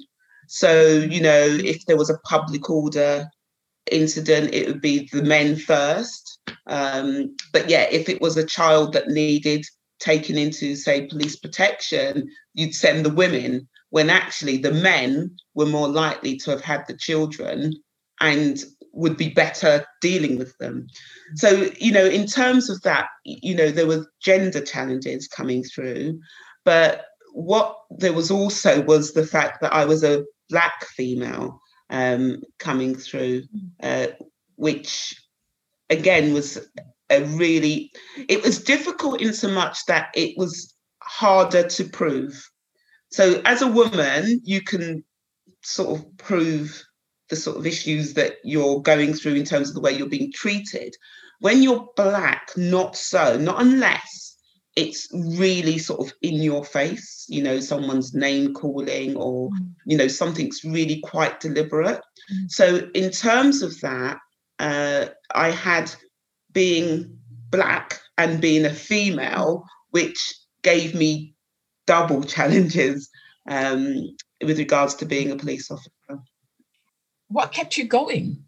So 0.48 0.84
you 0.98 1.20
know, 1.20 1.46
if 1.46 1.84
there 1.86 1.96
was 1.96 2.10
a 2.10 2.18
public 2.24 2.68
order 2.68 3.28
incident, 3.90 4.54
it 4.54 4.66
would 4.68 4.80
be 4.80 5.08
the 5.12 5.22
men 5.22 5.56
first. 5.56 6.38
Um, 6.66 7.34
but 7.52 7.68
yeah, 7.68 7.86
if 7.90 8.08
it 8.08 8.20
was 8.20 8.36
a 8.36 8.46
child 8.46 8.92
that 8.92 9.08
needed 9.08 9.64
taken 10.02 10.36
into 10.36 10.74
say 10.76 11.06
police 11.06 11.36
protection, 11.36 12.28
you'd 12.54 12.74
send 12.74 13.04
the 13.04 13.14
women 13.14 13.68
when 13.90 14.10
actually 14.10 14.56
the 14.56 14.72
men 14.72 15.36
were 15.54 15.66
more 15.66 15.88
likely 15.88 16.36
to 16.38 16.50
have 16.50 16.62
had 16.62 16.84
the 16.88 16.96
children 16.96 17.72
and 18.20 18.64
would 18.92 19.16
be 19.16 19.30
better 19.30 19.84
dealing 20.00 20.38
with 20.38 20.56
them. 20.58 20.86
So, 21.36 21.68
you 21.78 21.92
know, 21.92 22.04
in 22.04 22.26
terms 22.26 22.68
of 22.68 22.80
that, 22.82 23.08
you 23.24 23.54
know, 23.54 23.70
there 23.70 23.86
were 23.86 24.06
gender 24.20 24.60
challenges 24.60 25.28
coming 25.28 25.62
through, 25.62 26.20
but 26.64 27.06
what 27.32 27.76
there 27.90 28.12
was 28.12 28.30
also 28.30 28.82
was 28.82 29.12
the 29.12 29.26
fact 29.26 29.60
that 29.62 29.72
I 29.72 29.84
was 29.84 30.04
a 30.04 30.24
black 30.50 30.84
female 30.96 31.58
um, 31.90 32.42
coming 32.58 32.94
through, 32.94 33.44
uh, 33.82 34.08
which 34.56 35.14
again 35.90 36.32
was 36.32 36.58
a 37.12 37.24
really, 37.24 37.92
it 38.28 38.42
was 38.42 38.62
difficult 38.62 39.20
in 39.20 39.32
so 39.32 39.48
much 39.48 39.84
that 39.86 40.08
it 40.14 40.36
was 40.36 40.74
harder 41.02 41.68
to 41.68 41.84
prove. 41.84 42.48
So 43.10 43.42
as 43.44 43.62
a 43.62 43.68
woman, 43.68 44.40
you 44.44 44.62
can 44.62 45.04
sort 45.62 45.98
of 45.98 46.16
prove 46.16 46.82
the 47.28 47.36
sort 47.36 47.56
of 47.56 47.66
issues 47.66 48.14
that 48.14 48.36
you're 48.44 48.80
going 48.82 49.14
through 49.14 49.34
in 49.34 49.44
terms 49.44 49.68
of 49.68 49.74
the 49.74 49.80
way 49.80 49.92
you're 49.92 50.08
being 50.08 50.32
treated. 50.32 50.94
When 51.40 51.62
you're 51.62 51.88
black, 51.96 52.50
not 52.56 52.96
so, 52.96 53.36
not 53.36 53.60
unless 53.60 54.36
it's 54.76 55.08
really 55.12 55.78
sort 55.78 56.06
of 56.06 56.14
in 56.22 56.36
your 56.36 56.64
face, 56.64 57.26
you 57.28 57.42
know, 57.42 57.60
someone's 57.60 58.14
name 58.14 58.54
calling 58.54 59.16
or, 59.16 59.50
mm. 59.50 59.70
you 59.86 59.96
know, 59.96 60.08
something's 60.08 60.64
really 60.64 61.00
quite 61.00 61.40
deliberate. 61.40 62.00
Mm. 62.32 62.50
So, 62.50 62.88
in 62.94 63.10
terms 63.10 63.62
of 63.62 63.78
that, 63.80 64.18
uh, 64.58 65.06
I 65.34 65.50
had 65.50 65.92
being 66.52 67.18
black 67.50 68.00
and 68.18 68.40
being 68.40 68.64
a 68.64 68.72
female, 68.74 69.64
which 69.90 70.34
gave 70.62 70.94
me 70.94 71.34
double 71.86 72.22
challenges 72.34 73.10
um, 73.48 73.94
with 74.44 74.58
regards 74.58 74.94
to 74.96 75.06
being 75.06 75.30
a 75.30 75.36
police 75.36 75.70
officer 75.70 76.22
what 77.32 77.52
kept 77.52 77.78
you 77.78 77.84
going? 77.84 78.44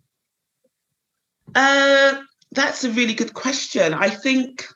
Uh, 1.55 2.21
that's 2.53 2.85
a 2.85 2.91
really 2.91 3.15
good 3.15 3.35
question. 3.35 3.95
I 3.95 4.11
think 4.11 4.67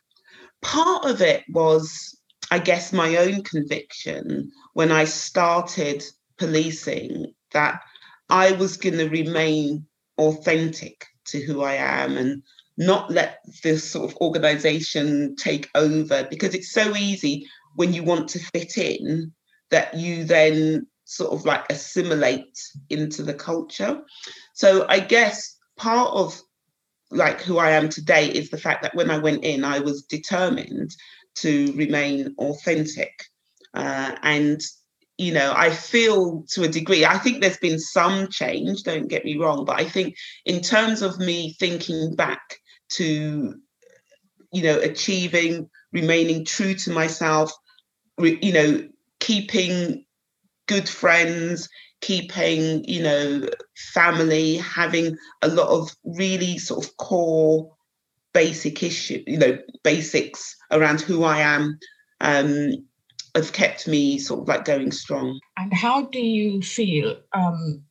part 0.62 1.04
of 1.04 1.20
it 1.20 1.44
was, 1.50 2.16
I 2.50 2.58
guess, 2.58 2.92
my 2.92 3.16
own 3.16 3.42
conviction 3.42 4.50
when 4.72 4.90
I 4.90 5.04
started 5.04 6.02
policing 6.38 7.34
that 7.52 7.80
I 8.30 8.52
was 8.52 8.76
going 8.76 8.98
to 8.98 9.08
remain 9.08 9.86
authentic 10.16 11.04
to 11.26 11.40
who 11.40 11.62
I 11.62 11.74
am 11.74 12.16
and 12.16 12.42
not 12.78 13.10
let 13.10 13.40
this 13.62 13.90
sort 13.90 14.10
of 14.10 14.16
organization 14.18 15.34
take 15.36 15.68
over 15.74 16.26
because 16.30 16.54
it's 16.54 16.72
so 16.72 16.96
easy 16.96 17.46
when 17.74 17.92
you 17.92 18.04
want 18.04 18.28
to 18.28 18.38
fit 18.38 18.78
in 18.78 19.32
that 19.70 19.94
you 19.94 20.24
then 20.24 20.86
sort 21.04 21.32
of 21.32 21.44
like 21.44 21.64
assimilate 21.70 22.56
into 22.88 23.22
the 23.22 23.34
culture. 23.34 24.00
So 24.54 24.86
I 24.88 25.00
guess 25.00 25.56
part 25.76 26.14
of 26.14 26.40
like 27.10 27.40
who 27.40 27.58
I 27.58 27.70
am 27.70 27.88
today 27.88 28.28
is 28.28 28.50
the 28.50 28.58
fact 28.58 28.82
that 28.82 28.94
when 28.94 29.10
I 29.10 29.18
went 29.18 29.42
in, 29.42 29.64
I 29.64 29.80
was 29.80 30.02
determined 30.02 30.94
to 31.36 31.72
remain 31.72 32.34
authentic. 32.38 33.24
Uh, 33.74 34.14
and, 34.22 34.60
you 35.16 35.32
know, 35.32 35.52
I 35.56 35.70
feel 35.70 36.44
to 36.50 36.62
a 36.62 36.68
degree, 36.68 37.04
I 37.04 37.18
think 37.18 37.40
there's 37.40 37.56
been 37.58 37.78
some 37.80 38.28
change, 38.28 38.82
don't 38.82 39.08
get 39.08 39.24
me 39.24 39.36
wrong, 39.36 39.64
but 39.64 39.80
I 39.80 39.84
think 39.84 40.14
in 40.44 40.60
terms 40.60 41.02
of 41.02 41.18
me 41.18 41.56
thinking 41.58 42.14
back 42.14 42.58
to, 42.90 43.54
you 44.52 44.62
know, 44.62 44.78
achieving, 44.78 45.68
remaining 45.92 46.44
true 46.44 46.74
to 46.74 46.90
myself, 46.90 47.52
re, 48.18 48.38
you 48.40 48.52
know, 48.52 48.88
keeping 49.20 50.04
good 50.66 50.88
friends, 50.88 51.68
keeping, 52.00 52.84
you 52.84 53.02
know, 53.02 53.48
family, 53.92 54.56
having 54.56 55.16
a 55.42 55.48
lot 55.48 55.68
of 55.68 55.90
really 56.04 56.58
sort 56.58 56.84
of 56.84 56.96
core 56.96 57.74
basic 58.32 58.82
issue, 58.82 59.22
you 59.26 59.38
know, 59.38 59.58
basics 59.82 60.54
around 60.70 61.00
who 61.00 61.24
I 61.24 61.40
am, 61.40 61.78
um, 62.20 62.72
have 63.34 63.52
kept 63.52 63.88
me 63.88 64.18
sort 64.18 64.42
of 64.42 64.48
like 64.48 64.64
going 64.64 64.92
strong. 64.92 65.38
And 65.56 65.72
how 65.72 66.02
do 66.06 66.20
you 66.20 66.62
feel 66.62 67.20
um, 67.32 67.82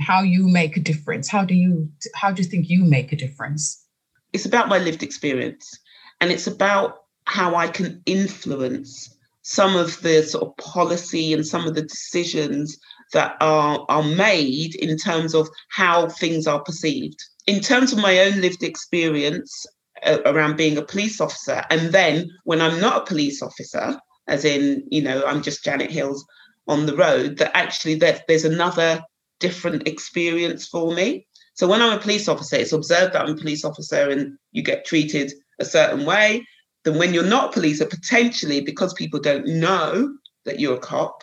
how 0.00 0.22
you 0.22 0.48
make 0.48 0.76
a 0.76 0.80
difference? 0.80 1.28
How 1.28 1.44
do 1.44 1.54
you 1.54 1.90
how 2.14 2.30
do 2.30 2.42
you 2.42 2.48
think 2.48 2.68
you 2.68 2.84
make 2.84 3.12
a 3.12 3.16
difference? 3.16 3.84
It's 4.32 4.46
about 4.46 4.68
my 4.68 4.78
lived 4.78 5.02
experience 5.02 5.78
and 6.20 6.30
it's 6.30 6.46
about 6.46 7.04
how 7.24 7.54
I 7.54 7.68
can 7.68 8.02
influence 8.06 9.14
some 9.42 9.76
of 9.76 10.00
the 10.02 10.22
sort 10.22 10.44
of 10.44 10.56
policy 10.56 11.32
and 11.32 11.46
some 11.46 11.66
of 11.66 11.74
the 11.74 11.82
decisions 11.82 12.78
that 13.12 13.36
are, 13.40 13.84
are 13.88 14.02
made 14.02 14.74
in 14.74 14.96
terms 14.96 15.34
of 15.34 15.48
how 15.70 16.08
things 16.08 16.46
are 16.46 16.62
perceived. 16.62 17.18
In 17.46 17.60
terms 17.60 17.92
of 17.92 17.98
my 17.98 18.18
own 18.20 18.40
lived 18.40 18.62
experience 18.62 19.66
uh, 20.04 20.18
around 20.26 20.56
being 20.56 20.76
a 20.76 20.82
police 20.82 21.20
officer, 21.20 21.64
and 21.70 21.92
then 21.92 22.30
when 22.44 22.60
I'm 22.60 22.80
not 22.80 23.02
a 23.02 23.06
police 23.06 23.42
officer, 23.42 23.98
as 24.26 24.44
in, 24.44 24.86
you 24.90 25.00
know, 25.00 25.24
I'm 25.24 25.42
just 25.42 25.64
Janet 25.64 25.90
Hills 25.90 26.24
on 26.66 26.84
the 26.84 26.96
road, 26.96 27.38
that 27.38 27.56
actually 27.56 27.94
there's, 27.94 28.20
there's 28.28 28.44
another 28.44 29.02
different 29.40 29.88
experience 29.88 30.66
for 30.66 30.92
me. 30.92 31.26
So 31.58 31.66
when 31.66 31.82
I'm 31.82 31.98
a 31.98 32.00
police 32.00 32.28
officer, 32.28 32.56
it's 32.56 32.72
observed 32.72 33.14
that 33.14 33.22
I'm 33.22 33.32
a 33.32 33.36
police 33.36 33.64
officer 33.64 34.08
and 34.08 34.38
you 34.52 34.62
get 34.62 34.84
treated 34.86 35.32
a 35.58 35.64
certain 35.64 36.06
way 36.06 36.44
then 36.84 36.98
when 36.98 37.12
you're 37.12 37.24
not 37.24 37.50
a 37.50 37.52
police, 37.52 37.82
potentially 37.84 38.60
because 38.60 38.94
people 38.94 39.20
don't 39.20 39.46
know 39.46 40.14
that 40.44 40.60
you're 40.60 40.76
a 40.76 40.80
cop, 40.80 41.22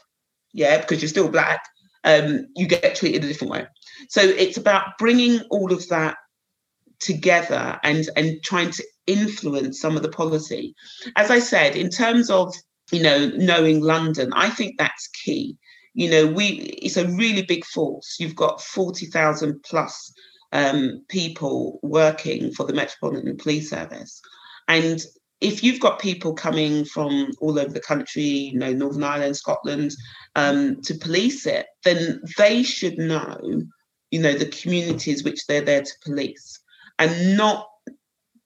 yeah, 0.53 0.79
because 0.79 1.01
you're 1.01 1.09
still 1.09 1.29
black, 1.29 1.63
um, 2.03 2.45
you 2.55 2.67
get 2.67 2.95
treated 2.95 3.23
a 3.23 3.27
different 3.27 3.51
way. 3.51 3.65
So 4.09 4.21
it's 4.21 4.57
about 4.57 4.97
bringing 4.99 5.39
all 5.49 5.71
of 5.71 5.87
that 5.89 6.17
together 6.99 7.79
and 7.83 8.07
and 8.15 8.41
trying 8.43 8.71
to 8.71 8.83
influence 9.07 9.79
some 9.79 9.95
of 9.95 10.03
the 10.03 10.09
policy. 10.09 10.75
As 11.15 11.31
I 11.31 11.39
said, 11.39 11.75
in 11.75 11.89
terms 11.89 12.29
of 12.29 12.53
you 12.91 13.01
know 13.01 13.31
knowing 13.35 13.81
London, 13.81 14.31
I 14.33 14.49
think 14.49 14.75
that's 14.77 15.07
key. 15.07 15.57
You 15.95 16.09
know, 16.09 16.27
we 16.27 16.45
it's 16.83 16.97
a 16.97 17.07
really 17.07 17.41
big 17.41 17.65
force. 17.65 18.17
You've 18.19 18.35
got 18.35 18.61
40,000 18.61 19.63
plus 19.63 20.13
um, 20.51 21.03
people 21.09 21.79
working 21.81 22.51
for 22.51 22.65
the 22.65 22.73
Metropolitan 22.73 23.37
Police 23.37 23.69
Service. 23.69 24.21
And 24.67 25.03
if 25.41 25.63
you've 25.63 25.79
got 25.79 25.99
people 25.99 26.33
coming 26.33 26.85
from 26.85 27.31
all 27.39 27.59
over 27.59 27.71
the 27.71 27.79
country, 27.79 28.23
you 28.23 28.59
know, 28.59 28.71
Northern 28.71 29.03
Ireland, 29.03 29.37
Scotland, 29.37 29.91
um, 30.35 30.81
to 30.81 30.95
police 30.95 31.45
it, 31.45 31.67
then 31.83 32.21
they 32.37 32.63
should 32.63 32.97
know, 32.97 33.37
you 34.11 34.19
know, 34.19 34.33
the 34.33 34.47
communities 34.47 35.23
which 35.23 35.45
they're 35.45 35.61
there 35.61 35.83
to 35.83 35.93
police 36.03 36.59
and 36.99 37.37
not 37.37 37.67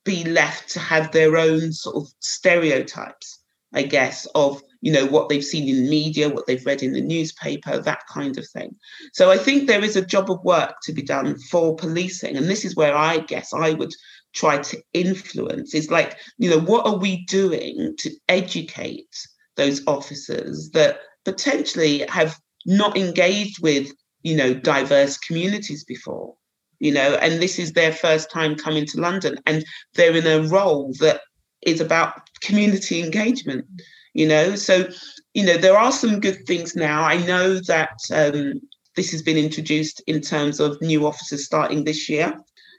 be 0.03 0.23
left 0.23 0.69
to 0.69 0.79
have 0.79 1.11
their 1.11 1.37
own 1.37 1.71
sort 1.71 1.95
of 1.95 2.07
stereotypes, 2.19 3.39
I 3.73 3.83
guess, 3.83 4.27
of 4.33 4.61
you 4.81 4.91
know 4.91 5.05
what 5.05 5.29
they've 5.29 5.43
seen 5.43 5.67
in 5.67 5.89
media 5.89 6.29
what 6.29 6.45
they've 6.47 6.65
read 6.65 6.81
in 6.81 6.93
the 6.93 7.01
newspaper 7.01 7.79
that 7.79 8.01
kind 8.11 8.37
of 8.37 8.47
thing. 8.47 8.75
So 9.13 9.29
i 9.31 9.37
think 9.37 9.67
there 9.67 9.83
is 9.83 9.95
a 9.95 10.05
job 10.05 10.31
of 10.31 10.43
work 10.43 10.75
to 10.83 10.93
be 10.93 11.01
done 11.01 11.37
for 11.51 11.75
policing 11.75 12.37
and 12.37 12.47
this 12.49 12.65
is 12.65 12.75
where 12.75 12.95
i 12.95 13.19
guess 13.19 13.53
i 13.53 13.71
would 13.71 13.93
try 14.33 14.59
to 14.59 14.81
influence 14.93 15.73
is 15.73 15.89
like 15.89 16.17
you 16.37 16.49
know 16.49 16.59
what 16.59 16.85
are 16.85 16.97
we 16.97 17.25
doing 17.25 17.95
to 17.97 18.11
educate 18.27 19.15
those 19.55 19.85
officers 19.87 20.69
that 20.71 20.99
potentially 21.25 22.05
have 22.07 22.39
not 22.65 22.97
engaged 22.97 23.61
with 23.61 23.91
you 24.21 24.35
know 24.35 24.53
diverse 24.53 25.17
communities 25.17 25.83
before? 25.83 26.35
You 26.79 26.93
know 26.93 27.15
and 27.21 27.41
this 27.41 27.59
is 27.59 27.73
their 27.73 27.91
first 27.91 28.31
time 28.31 28.55
coming 28.55 28.85
to 28.85 29.01
london 29.01 29.37
and 29.45 29.65
they're 29.95 30.15
in 30.15 30.27
a 30.27 30.47
role 30.47 30.93
that 30.99 31.19
is 31.61 31.81
about 31.81 32.21
community 32.41 33.03
engagement 33.03 33.65
you 34.19 34.27
know? 34.27 34.55
So 34.55 34.89
you 35.33 35.45
know 35.45 35.57
there 35.57 35.77
are 35.77 35.91
some 35.91 36.19
good 36.19 36.45
things 36.45 36.75
now. 36.75 37.03
I 37.03 37.17
know 37.25 37.59
that 37.61 37.97
um, 38.13 38.61
this 38.95 39.11
has 39.11 39.21
been 39.21 39.37
introduced 39.37 40.01
in 40.07 40.21
terms 40.21 40.59
of 40.59 40.81
new 40.81 41.07
officers 41.07 41.45
starting 41.45 41.83
this 41.83 42.09
year 42.09 42.33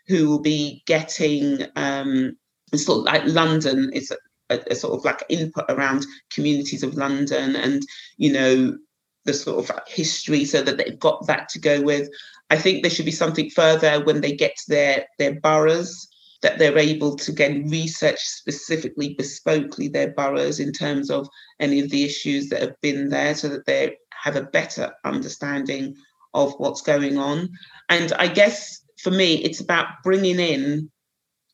who 0.09 0.29
will 0.29 0.41
be 0.41 0.83
getting 0.87 1.65
um, 1.77 2.37
sort 2.75 2.99
of 2.99 3.05
like 3.05 3.25
london 3.27 3.91
is 3.93 4.13
a, 4.51 4.61
a, 4.71 4.75
sort 4.75 4.95
of 4.99 5.05
like 5.05 5.23
input 5.29 5.65
around 5.69 6.07
communities 6.31 6.83
of 6.83 6.95
london 6.95 7.57
and 7.57 7.83
you 8.17 8.33
know 8.33 8.77
the 9.25 9.35
sort 9.35 9.59
of 9.59 9.79
history 9.87 10.45
so 10.45 10.63
that 10.63 10.79
they've 10.79 10.99
got 10.99 11.27
that 11.27 11.49
to 11.51 11.59
go 11.59 11.81
with. 11.83 12.09
I 12.49 12.57
think 12.57 12.83
there 12.83 12.91
should 12.91 13.05
be 13.05 13.13
something 13.13 13.51
further 13.51 14.03
when 14.05 14.21
they 14.21 14.33
get 14.33 14.57
to 14.57 14.65
their 14.69 15.07
their 15.19 15.41
boroughs 15.41 16.09
that 16.43 16.59
they're 16.59 16.79
able 16.79 17.17
to 17.17 17.33
again 17.33 17.69
research 17.69 18.21
specifically 18.21 19.15
bespokely 19.17 19.93
their 19.93 20.13
boroughs 20.13 20.59
in 20.59 20.73
terms 20.73 21.11
of 21.11 21.29
any 21.59 21.81
of 21.81 21.91
the 21.91 22.05
issues 22.05 22.49
that 22.49 22.63
have 22.63 22.81
been 22.81 23.09
there 23.11 23.35
so 23.35 23.49
that 23.49 23.67
they 23.67 23.97
have 24.13 24.37
a 24.37 24.43
better 24.43 24.93
understanding 25.05 25.95
of 26.35 26.55
what's 26.59 26.83
going 26.83 27.19
on. 27.19 27.49
And 27.89 28.13
i 28.15 28.27
guess 28.27 28.83
for 29.03 29.11
me 29.11 29.37
it's 29.37 29.61
about 29.61 29.89
bringing 30.05 30.39
in 30.39 30.91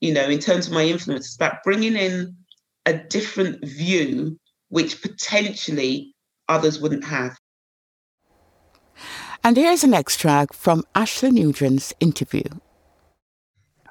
you 0.01 0.13
know 0.13 0.29
in 0.29 0.39
terms 0.39 0.67
of 0.67 0.73
my 0.73 0.85
influence 0.85 1.27
it's 1.27 1.37
about 1.37 1.63
bringing 1.65 1.97
in 1.97 2.37
a 2.87 2.95
different 2.95 3.65
view 3.65 4.39
which 4.69 5.03
potentially 5.03 6.15
others 6.49 6.81
wouldn't 6.81 7.05
have. 7.05 7.37
And 9.45 9.57
here's 9.57 9.85
an 9.85 9.95
extract 9.95 10.55
from 10.55 10.85
Ashley 10.95 11.31
Nugent's 11.31 11.93
interview 12.01 12.45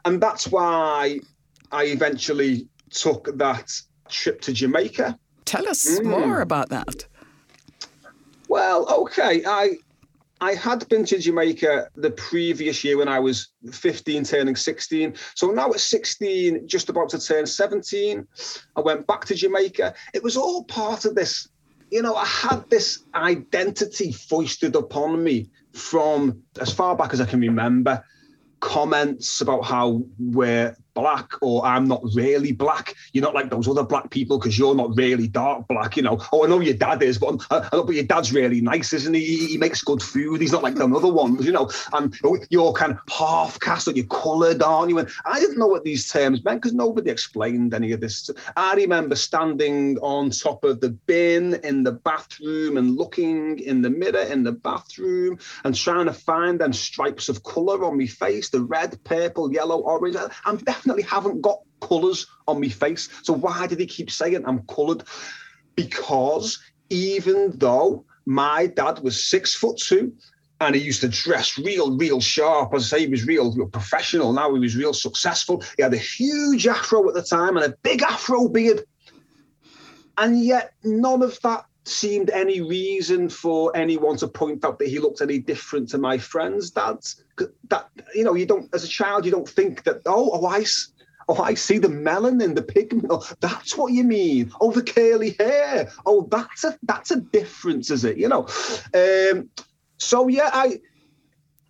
and 0.05 0.21
that's 0.21 0.47
why 0.47 1.19
I 1.71 1.85
eventually 1.85 2.67
took 2.91 3.37
that 3.37 3.71
trip 4.07 4.39
to 4.41 4.53
Jamaica. 4.53 5.19
Tell 5.45 5.67
us 5.67 5.99
mm. 5.99 6.05
more 6.05 6.41
about 6.41 6.69
that. 6.69 7.05
Well, 8.47 8.87
okay, 9.01 9.43
I 9.45 9.77
I 10.41 10.53
had 10.53 10.87
been 10.89 11.05
to 11.05 11.17
Jamaica 11.17 11.89
the 11.95 12.11
previous 12.11 12.83
year 12.83 12.97
when 12.97 13.07
I 13.07 13.19
was 13.19 13.49
15, 13.71 14.25
turning 14.25 14.55
16. 14.55 15.15
So 15.33 15.47
now 15.47 15.71
at 15.71 15.79
16, 15.79 16.67
just 16.67 16.89
about 16.89 17.09
to 17.09 17.19
turn 17.19 17.45
17, 17.47 18.27
I 18.75 18.81
went 18.81 19.07
back 19.07 19.25
to 19.25 19.35
Jamaica. 19.35 19.95
It 20.13 20.21
was 20.21 20.35
all 20.35 20.65
part 20.65 21.05
of 21.05 21.15
this, 21.15 21.47
you 21.89 22.01
know, 22.01 22.15
I 22.15 22.25
had 22.25 22.69
this 22.69 23.05
identity 23.15 24.11
foisted 24.11 24.75
upon 24.75 25.23
me 25.23 25.49
from 25.71 26.43
as 26.59 26.71
far 26.71 26.95
back 26.95 27.13
as 27.13 27.21
I 27.21 27.25
can 27.25 27.39
remember 27.39 28.03
comments 28.59 29.41
about 29.41 29.65
how 29.65 30.03
we're 30.19 30.75
black 30.95 31.33
or 31.41 31.63
I'm 31.65 31.87
not 31.87 32.01
really 32.15 32.51
black. 32.51 32.95
You're 33.13 33.23
not 33.23 33.35
like 33.35 33.51
those 33.51 33.67
other 33.67 33.83
black 33.83 34.09
people 34.09 34.39
because 34.39 34.57
you're 34.57 34.73
not 34.73 34.95
really 34.95 35.27
dark 35.27 35.67
black. 35.67 35.97
You 35.97 36.03
know, 36.03 36.19
oh, 36.31 36.45
I 36.45 36.47
know 36.47 36.59
your 36.59 36.73
dad 36.73 37.03
is, 37.03 37.19
but 37.19 37.45
know, 37.51 37.83
but 37.83 37.95
your 37.95 38.03
dad's 38.03 38.33
really 38.33 38.61
nice, 38.61 38.93
isn't 38.93 39.13
he? 39.13 39.47
He 39.47 39.57
makes 39.57 39.83
good 39.83 40.01
food. 40.01 40.41
He's 40.41 40.51
not 40.51 40.63
like 40.63 40.75
the 40.75 40.85
other 40.85 41.11
ones, 41.11 41.45
you 41.45 41.51
know. 41.51 41.69
And 41.93 42.15
you're 42.49 42.73
kind 42.73 42.93
of 42.93 42.99
half 43.11 43.59
caste 43.59 43.87
or 43.87 43.91
you're 43.91 44.05
coloured, 44.05 44.63
aren't 44.63 44.89
you? 44.89 44.97
And 44.97 45.09
I 45.25 45.39
didn't 45.39 45.57
know 45.57 45.67
what 45.67 45.83
these 45.83 46.09
terms 46.09 46.43
meant 46.43 46.61
because 46.61 46.73
nobody 46.73 47.11
explained 47.11 47.73
any 47.73 47.91
of 47.91 48.01
this. 48.01 48.29
I 48.55 48.73
remember 48.75 49.15
standing 49.15 49.97
on 49.99 50.29
top 50.29 50.63
of 50.63 50.79
the 50.79 50.89
bin 50.89 51.55
in 51.63 51.83
the 51.83 51.91
bathroom 51.91 52.77
and 52.77 52.95
looking 52.95 53.59
in 53.59 53.81
the 53.81 53.89
mirror 53.89 54.21
in 54.21 54.43
the 54.43 54.53
bathroom 54.53 55.37
and 55.63 55.75
trying 55.75 56.05
to 56.05 56.13
find 56.13 56.59
them 56.59 56.73
stripes 56.73 57.29
of 57.29 57.43
colour 57.43 57.83
on 57.83 57.97
my 57.97 58.05
face, 58.05 58.49
the 58.49 58.61
red, 58.61 59.03
purple, 59.03 59.51
yellow, 59.51 59.81
orange. 59.81 60.15
I'm 60.45 60.57
definitely 60.57 60.84
definitely 60.85 61.03
haven't 61.03 61.41
got 61.41 61.61
colours 61.81 62.27
on 62.47 62.61
my 62.61 62.69
face. 62.69 63.09
So 63.23 63.33
why 63.33 63.65
did 63.65 63.79
he 63.79 63.87
keep 63.87 64.11
saying 64.11 64.43
I'm 64.45 64.61
coloured? 64.67 65.03
Because 65.75 66.59
even 66.89 67.53
though 67.57 68.05
my 68.25 68.67
dad 68.67 68.99
was 68.99 69.23
six 69.23 69.55
foot 69.55 69.77
two 69.77 70.13
and 70.61 70.75
he 70.75 70.81
used 70.81 71.01
to 71.01 71.07
dress 71.07 71.57
real, 71.57 71.97
real 71.97 72.21
sharp. 72.21 72.73
As 72.73 72.93
I 72.93 72.97
say, 72.97 73.05
he 73.05 73.11
was 73.11 73.25
real, 73.25 73.51
real 73.51 73.67
professional. 73.67 74.31
Now 74.31 74.53
he 74.53 74.59
was 74.59 74.75
real 74.75 74.93
successful. 74.93 75.63
He 75.75 75.83
had 75.83 75.93
a 75.93 75.97
huge 75.97 76.67
afro 76.67 77.07
at 77.09 77.15
the 77.15 77.23
time 77.23 77.57
and 77.57 77.65
a 77.65 77.75
big 77.81 78.03
afro 78.03 78.47
beard. 78.47 78.83
And 80.17 80.43
yet 80.45 80.73
none 80.83 81.23
of 81.23 81.39
that 81.41 81.65
seemed 81.87 82.29
any 82.31 82.61
reason 82.61 83.29
for 83.29 83.75
anyone 83.75 84.17
to 84.17 84.27
point 84.27 84.65
out 84.65 84.79
that 84.79 84.87
he 84.87 84.99
looked 84.99 85.21
any 85.21 85.37
different 85.37 85.87
to 85.89 85.97
my 85.97 86.17
friends' 86.17 86.71
dads. 86.71 87.23
That 87.69 87.89
you 88.13 88.23
know, 88.23 88.33
you 88.33 88.45
don't 88.45 88.73
as 88.73 88.83
a 88.83 88.87
child, 88.87 89.25
you 89.25 89.31
don't 89.31 89.47
think 89.47 89.83
that. 89.83 90.01
Oh, 90.05 90.31
oh, 90.33 90.45
I, 90.47 90.65
oh, 91.29 91.41
I 91.41 91.53
see 91.53 91.77
the 91.77 91.87
melanin, 91.87 92.55
the 92.55 92.63
pigment. 92.63 93.07
Oh, 93.09 93.27
that's 93.39 93.77
what 93.77 93.93
you 93.93 94.03
mean. 94.03 94.51
Oh, 94.59 94.71
the 94.71 94.83
curly 94.83 95.35
hair. 95.39 95.91
Oh, 96.05 96.27
that's 96.31 96.63
a 96.63 96.77
that's 96.83 97.11
a 97.11 97.21
difference, 97.21 97.91
is 97.91 98.03
it? 98.03 98.17
You 98.17 98.29
know. 98.29 98.47
Um, 98.93 99.49
so 99.97 100.27
yeah, 100.27 100.49
I. 100.51 100.79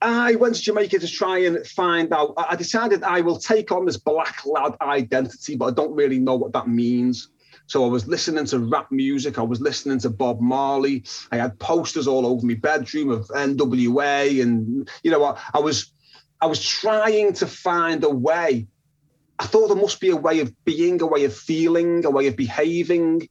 I 0.01 0.35
went 0.35 0.55
to 0.55 0.61
Jamaica 0.61 0.99
to 0.99 1.07
try 1.07 1.39
and 1.39 1.65
find 1.65 2.13
out. 2.13 2.33
I 2.37 2.55
decided 2.57 3.01
I 3.01 3.21
will 3.21 3.39
take 3.39 3.71
on 3.71 3.85
this 3.85 3.97
black 3.97 4.45
lad 4.45 4.75
identity, 4.81 5.55
but 5.55 5.65
I 5.67 5.71
don't 5.71 5.95
really 5.95 6.19
know 6.19 6.35
what 6.35 6.51
that 6.51 6.67
means. 6.67 7.29
So 7.67 7.83
I 7.83 7.87
was 7.87 8.07
listening 8.07 8.45
to 8.45 8.59
rap 8.59 8.91
music. 8.91 9.37
I 9.39 9.41
was 9.41 9.59
listening 9.59 9.99
to 9.99 10.09
Bob 10.09 10.39
Marley. 10.39 11.03
I 11.31 11.37
had 11.37 11.57
posters 11.59 12.07
all 12.07 12.25
over 12.25 12.45
my 12.45 12.53
bedroom 12.53 13.09
of 13.09 13.27
NWA, 13.29 14.41
and 14.41 14.89
you 15.03 15.11
know, 15.11 15.23
I, 15.23 15.39
I 15.53 15.59
was, 15.59 15.91
I 16.41 16.45
was 16.45 16.63
trying 16.63 17.33
to 17.33 17.47
find 17.47 18.03
a 18.03 18.09
way. 18.09 18.67
I 19.39 19.45
thought 19.45 19.67
there 19.67 19.77
must 19.77 19.99
be 19.99 20.11
a 20.11 20.15
way 20.15 20.39
of 20.39 20.53
being, 20.63 21.01
a 21.01 21.07
way 21.07 21.25
of 21.25 21.35
feeling, 21.35 22.05
a 22.05 22.11
way 22.11 22.27
of 22.27 22.35
behaving 22.35 23.27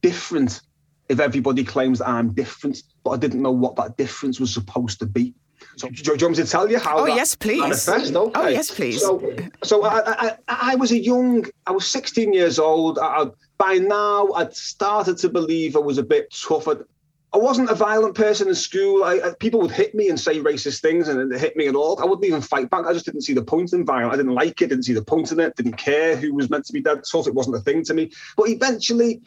different. 0.00 0.62
If 1.08 1.20
everybody 1.20 1.64
claims 1.64 2.00
that 2.00 2.08
I'm 2.08 2.34
different, 2.34 2.82
but 3.02 3.10
I 3.10 3.16
didn't 3.16 3.40
know 3.40 3.50
what 3.50 3.76
that 3.76 3.96
difference 3.96 4.38
was 4.38 4.52
supposed 4.52 4.98
to 5.00 5.06
be. 5.06 5.34
So, 5.76 5.88
do 5.88 6.02
you 6.02 6.10
want 6.26 6.36
me 6.36 6.44
to 6.44 6.50
tell 6.50 6.70
you 6.70 6.78
how? 6.78 6.98
Oh 6.98 7.06
yes, 7.06 7.34
please. 7.34 7.60
Manifest? 7.60 8.14
Oh, 8.14 8.26
okay. 8.28 8.40
Oh 8.40 8.46
yes, 8.48 8.70
please. 8.70 9.00
So, 9.00 9.34
so 9.64 9.84
I, 9.84 10.02
I, 10.06 10.36
I, 10.46 10.74
was 10.76 10.92
a 10.92 10.98
young, 10.98 11.46
I 11.66 11.72
was 11.72 11.86
16 11.86 12.32
years 12.32 12.58
old. 12.58 12.98
I, 12.98 13.26
by 13.58 13.74
now, 13.74 14.28
I'd 14.32 14.54
started 14.54 15.18
to 15.18 15.28
believe 15.28 15.76
I 15.76 15.80
was 15.80 15.98
a 15.98 16.02
bit 16.02 16.32
tougher. 16.32 16.86
I 17.32 17.36
wasn't 17.36 17.68
a 17.68 17.74
violent 17.74 18.14
person 18.14 18.48
in 18.48 18.54
school. 18.54 19.04
I, 19.04 19.20
I, 19.22 19.32
people 19.38 19.60
would 19.60 19.70
hit 19.70 19.94
me 19.94 20.08
and 20.08 20.18
say 20.18 20.38
racist 20.38 20.80
things, 20.80 21.08
and 21.08 21.30
it 21.30 21.38
hit 21.38 21.56
me 21.56 21.66
at 21.66 21.74
all. 21.74 22.00
I 22.00 22.06
wouldn't 22.06 22.24
even 22.24 22.40
fight 22.40 22.70
back. 22.70 22.86
I 22.86 22.92
just 22.94 23.04
didn't 23.04 23.22
see 23.22 23.34
the 23.34 23.44
point 23.44 23.74
in 23.74 23.84
violence. 23.84 24.14
I 24.14 24.16
didn't 24.16 24.34
like 24.34 24.62
it. 24.62 24.68
Didn't 24.68 24.84
see 24.84 24.94
the 24.94 25.04
point 25.04 25.30
in 25.30 25.40
it. 25.40 25.54
Didn't 25.56 25.76
care 25.76 26.16
who 26.16 26.34
was 26.34 26.48
meant 26.48 26.64
to 26.66 26.72
be 26.72 26.80
dead. 26.80 27.04
Thought 27.04 27.26
it 27.26 27.34
wasn't 27.34 27.56
a 27.56 27.60
thing 27.60 27.84
to 27.84 27.94
me. 27.94 28.12
But 28.36 28.48
eventually, 28.48 29.20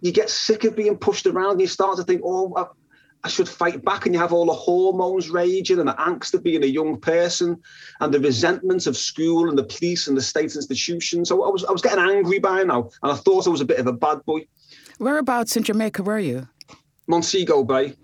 you 0.00 0.12
get 0.12 0.30
sick 0.30 0.64
of 0.64 0.76
being 0.76 0.96
pushed 0.96 1.26
around. 1.26 1.52
And 1.52 1.60
You 1.60 1.66
start 1.66 1.98
to 1.98 2.04
think, 2.04 2.22
oh, 2.24 2.70
I 3.24 3.28
should 3.28 3.48
fight 3.48 3.84
back, 3.84 4.04
and 4.04 4.14
you 4.14 4.20
have 4.20 4.32
all 4.32 4.46
the 4.46 4.52
hormones 4.52 5.30
raging 5.30 5.78
and 5.78 5.88
the 5.88 5.94
angst 5.94 6.34
of 6.34 6.42
being 6.42 6.64
a 6.64 6.66
young 6.66 6.98
person, 7.00 7.60
and 8.00 8.12
the 8.12 8.18
resentment 8.18 8.86
of 8.86 8.96
school 8.96 9.48
and 9.48 9.56
the 9.56 9.64
police 9.64 10.08
and 10.08 10.16
the 10.16 10.22
state 10.22 10.56
institutions. 10.56 11.28
So 11.28 11.44
I 11.44 11.48
was 11.48 11.64
I 11.64 11.70
was 11.70 11.82
getting 11.82 12.02
angry 12.02 12.40
by 12.40 12.64
now, 12.64 12.90
and 13.02 13.12
I 13.12 13.14
thought 13.14 13.46
I 13.46 13.50
was 13.50 13.60
a 13.60 13.64
bit 13.64 13.78
of 13.78 13.86
a 13.86 13.92
bad 13.92 14.24
boy. 14.24 14.46
Whereabouts 14.98 15.56
in 15.56 15.62
Jamaica 15.62 16.02
were 16.02 16.18
you? 16.18 16.48
Montego 17.06 17.62
Bay, 17.62 17.94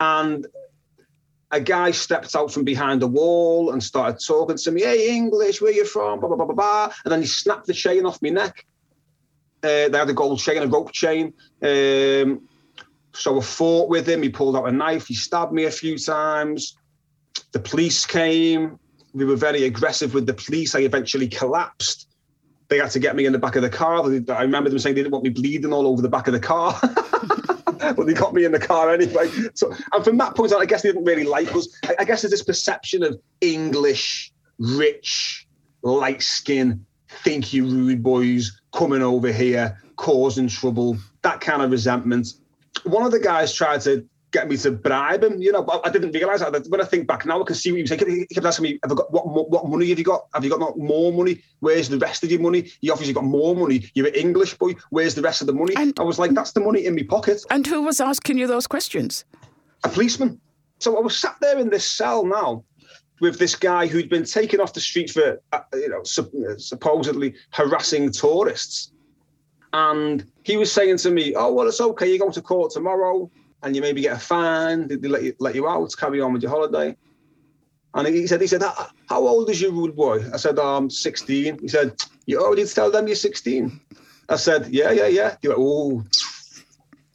and 0.00 0.46
a 1.50 1.60
guy 1.60 1.90
stepped 1.90 2.34
out 2.34 2.50
from 2.50 2.64
behind 2.64 3.02
a 3.02 3.06
wall 3.06 3.72
and 3.72 3.82
started 3.82 4.24
talking 4.26 4.56
to 4.56 4.70
me. 4.70 4.82
Hey, 4.82 5.14
English, 5.14 5.60
where 5.60 5.72
you 5.72 5.84
from? 5.84 6.18
Blah 6.20 6.28
blah 6.28 6.36
blah 6.36 6.46
blah 6.46 6.54
blah. 6.54 6.94
And 7.04 7.12
then 7.12 7.20
he 7.20 7.26
snapped 7.26 7.66
the 7.66 7.74
chain 7.74 8.06
off 8.06 8.22
my 8.22 8.30
neck. 8.30 8.64
Uh, 9.62 9.88
they 9.88 9.98
had 9.98 10.08
a 10.08 10.14
gold 10.14 10.40
chain, 10.40 10.62
a 10.62 10.66
rope 10.66 10.92
chain. 10.92 11.34
Um, 11.62 12.48
So 13.14 13.38
I 13.38 13.42
fought 13.42 13.88
with 13.88 14.08
him. 14.08 14.22
He 14.22 14.28
pulled 14.28 14.56
out 14.56 14.68
a 14.68 14.72
knife. 14.72 15.06
He 15.06 15.14
stabbed 15.14 15.52
me 15.52 15.64
a 15.64 15.70
few 15.70 15.98
times. 15.98 16.76
The 17.52 17.60
police 17.60 18.06
came. 18.06 18.78
We 19.12 19.24
were 19.24 19.36
very 19.36 19.64
aggressive 19.64 20.14
with 20.14 20.26
the 20.26 20.34
police. 20.34 20.74
I 20.74 20.80
eventually 20.80 21.28
collapsed. 21.28 22.08
They 22.68 22.78
had 22.78 22.90
to 22.92 22.98
get 22.98 23.14
me 23.14 23.26
in 23.26 23.32
the 23.32 23.38
back 23.38 23.56
of 23.56 23.62
the 23.62 23.68
car. 23.68 24.02
I 24.02 24.42
remember 24.42 24.70
them 24.70 24.78
saying 24.78 24.94
they 24.94 25.02
didn't 25.02 25.12
want 25.12 25.24
me 25.24 25.30
bleeding 25.30 25.72
all 25.72 25.86
over 25.86 26.00
the 26.00 26.08
back 26.08 26.26
of 26.26 26.32
the 26.32 26.40
car. 26.40 26.78
but 27.96 28.06
they 28.06 28.14
got 28.14 28.32
me 28.32 28.44
in 28.44 28.52
the 28.52 28.58
car 28.58 28.90
anyway. 28.90 29.28
So, 29.54 29.74
and 29.92 30.04
from 30.04 30.16
that 30.18 30.34
point 30.34 30.52
on, 30.52 30.62
I 30.62 30.64
guess 30.64 30.82
they 30.82 30.88
didn't 30.88 31.04
really 31.04 31.24
like 31.24 31.54
us. 31.54 31.68
I, 31.84 31.96
I 32.00 32.04
guess 32.04 32.22
there's 32.22 32.30
this 32.30 32.42
perception 32.42 33.02
of 33.02 33.20
English, 33.40 34.32
rich, 34.58 35.46
light 35.82 36.22
skin, 36.22 36.86
think 37.08 37.52
you 37.52 37.66
rude 37.66 38.02
boys 38.02 38.58
coming 38.72 39.02
over 39.02 39.30
here, 39.30 39.78
causing 39.96 40.48
trouble, 40.48 40.96
that 41.22 41.40
kind 41.40 41.62
of 41.62 41.70
resentment. 41.70 42.34
One 42.84 43.04
of 43.04 43.12
the 43.12 43.20
guys 43.20 43.52
tried 43.52 43.80
to 43.82 44.06
get 44.32 44.48
me 44.48 44.56
to 44.56 44.70
bribe 44.70 45.22
him, 45.22 45.42
you 45.42 45.52
know, 45.52 45.62
but 45.62 45.86
I 45.86 45.90
didn't 45.90 46.12
realise 46.12 46.40
that. 46.40 46.66
When 46.68 46.80
I 46.80 46.84
think 46.84 47.06
back 47.06 47.26
now, 47.26 47.42
I 47.42 47.44
can 47.44 47.54
see 47.54 47.70
what 47.70 47.76
he 47.76 47.82
was 47.82 47.90
saying. 47.90 48.26
He 48.28 48.34
kept 48.34 48.46
asking 48.46 48.62
me, 48.62 48.78
have 48.82 48.90
I 48.92 48.94
got, 48.94 49.12
what, 49.12 49.50
what 49.50 49.68
money 49.68 49.90
have 49.90 49.98
you 49.98 50.04
got? 50.04 50.26
Have 50.32 50.42
you 50.42 50.50
got 50.50 50.78
more 50.78 51.12
money? 51.12 51.42
Where's 51.60 51.90
the 51.90 51.98
rest 51.98 52.24
of 52.24 52.30
your 52.30 52.40
money? 52.40 52.70
You 52.80 52.92
obviously 52.92 53.12
got 53.12 53.24
more 53.24 53.54
money. 53.54 53.90
You're 53.92 54.06
an 54.06 54.14
English 54.14 54.54
boy. 54.54 54.74
Where's 54.88 55.14
the 55.14 55.22
rest 55.22 55.42
of 55.42 55.48
the 55.48 55.52
money? 55.52 55.74
And, 55.76 55.92
I 56.00 56.02
was 56.02 56.18
like, 56.18 56.32
that's 56.32 56.52
the 56.52 56.60
money 56.60 56.86
in 56.86 56.94
my 56.94 57.02
pocket. 57.02 57.44
And 57.50 57.66
who 57.66 57.82
was 57.82 58.00
asking 58.00 58.38
you 58.38 58.46
those 58.46 58.66
questions? 58.66 59.26
A 59.84 59.88
policeman. 59.90 60.40
So 60.78 60.96
I 60.96 61.00
was 61.00 61.16
sat 61.16 61.36
there 61.42 61.58
in 61.58 61.68
this 61.68 61.84
cell 61.84 62.24
now 62.24 62.64
with 63.20 63.38
this 63.38 63.54
guy 63.54 63.86
who'd 63.86 64.08
been 64.08 64.24
taken 64.24 64.60
off 64.60 64.72
the 64.72 64.80
street 64.80 65.10
for, 65.10 65.40
uh, 65.52 65.60
you 65.74 65.90
know, 65.90 66.02
supposedly 66.56 67.34
harassing 67.50 68.10
tourists. 68.10 68.92
And 69.72 70.24
he 70.42 70.56
was 70.56 70.70
saying 70.70 70.98
to 70.98 71.10
me, 71.10 71.34
"Oh 71.34 71.52
well, 71.52 71.68
it's 71.68 71.80
okay. 71.80 72.10
You 72.12 72.18
go 72.18 72.30
to 72.30 72.42
court 72.42 72.72
tomorrow, 72.72 73.30
and 73.62 73.74
you 73.74 73.82
maybe 73.82 74.02
get 74.02 74.16
a 74.16 74.20
fine. 74.20 74.88
They, 74.88 74.96
let 74.96 75.22
you 75.22 75.34
let 75.38 75.54
you 75.54 75.68
out, 75.68 75.94
carry 75.96 76.20
on 76.20 76.32
with 76.32 76.42
your 76.42 76.50
holiday." 76.50 76.96
And 77.94 78.08
he 78.08 78.26
said, 78.26 78.40
"He 78.40 78.46
said, 78.46 78.62
how 78.62 79.26
old 79.26 79.50
is 79.50 79.60
your 79.60 79.72
rude 79.72 79.96
boy?" 79.96 80.24
I 80.32 80.36
said, 80.36 80.58
"I'm 80.58 80.90
16." 80.90 81.58
He 81.60 81.68
said, 81.68 81.94
"You 82.26 82.40
already 82.40 82.64
tell 82.66 82.90
them 82.90 83.06
you're 83.06 83.16
16." 83.16 83.80
I 84.28 84.36
said, 84.36 84.68
"Yeah, 84.68 84.90
yeah, 84.92 85.06
yeah." 85.06 85.36
He 85.40 85.48
went, 85.48 85.60
"Oh, 85.60 86.04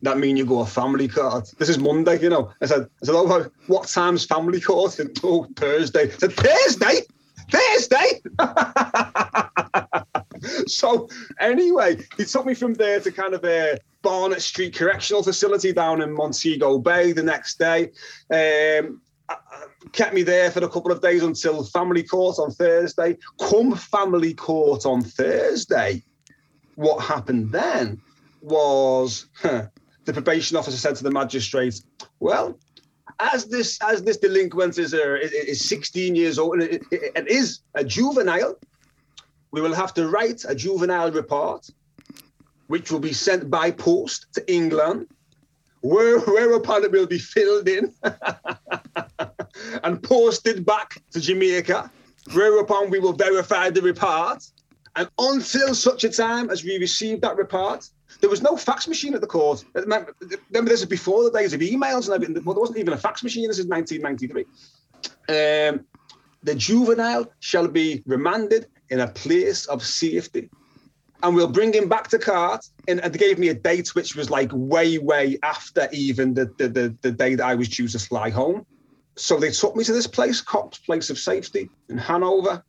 that 0.04 0.18
mean 0.18 0.38
you 0.38 0.46
go 0.46 0.62
a 0.62 0.66
family 0.66 1.08
court? 1.08 1.54
This 1.58 1.70
is 1.70 1.78
Monday, 1.78 2.20
you 2.22 2.30
know." 2.30 2.52
I 2.62 2.66
said, 2.66 2.88
"I 3.02 3.06
said, 3.06 3.16
oh, 3.16 3.50
what 3.68 3.88
time's 3.88 4.26
family 4.26 4.62
court?" 4.62 4.94
Said, 4.94 5.10
oh, 5.24 5.48
Thursday. 5.56 6.06
I 6.06 6.10
said, 6.10 6.34
"Thursday." 6.34 7.02
Thursday. 7.50 8.22
so 10.68 11.10
anyway, 11.40 11.98
he 12.18 12.26
took 12.26 12.46
me 12.46 12.54
from 12.54 12.74
there 12.74 13.00
to 13.00 13.12
kind 13.12 13.34
of 13.34 13.44
a 13.46 13.78
Barnett 14.02 14.42
Street 14.42 14.76
Correctional 14.76 15.24
Facility 15.24 15.74
down 15.74 16.02
in 16.02 16.14
Montego 16.14 16.80
Bay 16.80 17.12
the 17.12 17.24
next 17.24 17.60
day. 17.60 17.92
Um, 18.32 19.02
kept 19.92 20.14
me 20.14 20.24
there 20.24 20.52
for 20.52 20.64
a 20.64 20.70
couple 20.70 20.92
of 20.92 21.02
days 21.02 21.24
until 21.24 21.64
family 21.64 22.04
court 22.04 22.40
on 22.40 22.52
Thursday. 22.52 23.18
Come 23.40 23.76
family 23.76 24.34
court 24.34 24.86
on 24.86 25.02
Thursday, 25.02 26.04
what 26.76 27.04
happened 27.04 27.52
then 27.52 28.02
was 28.42 29.28
huh, 29.42 29.68
the 30.06 30.14
probation 30.14 30.58
officer 30.58 30.78
said 30.78 30.96
to 30.96 31.04
the 31.04 31.12
magistrate, 31.12 31.82
"Well, 32.20 32.58
as 33.20 33.46
this 33.48 33.80
as 33.82 34.04
this 34.04 34.18
delinquent 34.18 34.78
is, 34.78 34.94
uh, 34.94 35.18
is 35.22 35.68
16 35.68 36.16
years 36.16 36.40
old 36.40 36.56
and 36.56 36.64
it, 36.64 36.84
it, 36.92 37.12
it 37.16 37.28
is 37.28 37.60
a 37.76 37.84
juvenile, 37.84 38.58
we 39.52 39.62
will 39.62 39.74
have 39.74 39.94
to 39.96 40.08
write 40.08 40.44
a 40.48 40.56
juvenile 40.56 41.12
report, 41.12 41.70
which 42.68 42.92
will 42.92 43.00
be 43.00 43.14
sent 43.14 43.50
by 43.50 43.72
post 43.72 44.28
to 44.34 44.52
England, 44.52 45.08
where, 45.82 46.20
whereupon 46.20 46.84
it 46.84 46.92
will 46.92 47.08
be 47.08 47.20
filled 47.20 47.68
in 47.68 47.94
and 49.84 50.04
posted 50.04 50.66
back 50.66 51.02
to 51.12 51.20
Jamaica, 51.20 51.90
whereupon 52.34 52.90
we 52.90 53.00
will 53.00 53.14
verify 53.14 53.70
the 53.70 53.82
report. 53.82 54.44
And 54.96 55.08
until 55.20 55.76
such 55.76 56.04
a 56.04 56.10
time 56.10 56.50
as 56.50 56.64
we 56.64 56.78
receive 56.80 57.22
that 57.22 57.38
report, 57.38 57.88
there 58.20 58.30
was 58.30 58.42
no 58.42 58.58
fax 58.58 58.88
machine 58.88 59.14
at 59.14 59.22
the 59.22 59.28
court. 59.28 59.64
Remember, 59.74 60.14
this 60.52 60.82
is 60.82 60.86
before 60.86 61.24
the 61.24 61.32
days 61.32 61.54
of 61.54 61.62
emails 61.62 62.06
and 62.06 62.16
everything. 62.16 62.44
Well, 62.44 62.56
there 62.56 62.62
wasn't 62.62 62.80
even 62.80 62.94
a 62.94 62.98
fax 62.98 63.24
machine. 63.24 63.48
This 63.48 63.60
is 63.60 63.68
1993. 63.68 64.46
Um, 65.30 65.86
the 66.44 66.56
juvenile 66.56 67.32
shall 67.40 67.68
be 67.68 68.04
remanded 68.06 68.68
in 68.90 69.00
a 69.00 69.08
place 69.08 69.66
of 69.66 69.84
safety. 69.84 70.50
And 71.24 71.36
we'll 71.36 71.48
bring 71.48 71.74
him 71.74 71.90
back 71.90 72.10
to. 72.10 72.60
And, 72.88 73.02
and 73.02 73.14
they 73.14 73.18
gave 73.18 73.40
me 73.40 73.50
a 73.50 73.54
date 73.54 73.96
which 73.96 74.16
was 74.16 74.30
like 74.30 74.52
way, 74.54 74.98
way 74.98 75.40
after 75.44 75.90
even 75.92 76.34
the, 76.34 76.46
the, 76.58 76.68
the, 76.68 76.98
the 77.02 77.12
day 77.12 77.36
that 77.36 77.46
I 77.46 77.56
was 77.56 77.70
due 77.70 77.88
to 77.88 78.00
fly 78.00 78.30
home. 78.30 78.66
So 79.16 79.40
they 79.40 79.50
took 79.50 79.76
me 79.76 79.84
to 79.84 79.94
this 79.94 80.06
place, 80.06 80.42
Copse 80.42 80.78
Place 80.78 81.10
of 81.10 81.18
Safety 81.18 81.70
in 81.90 81.98
Hanover, 81.98 82.64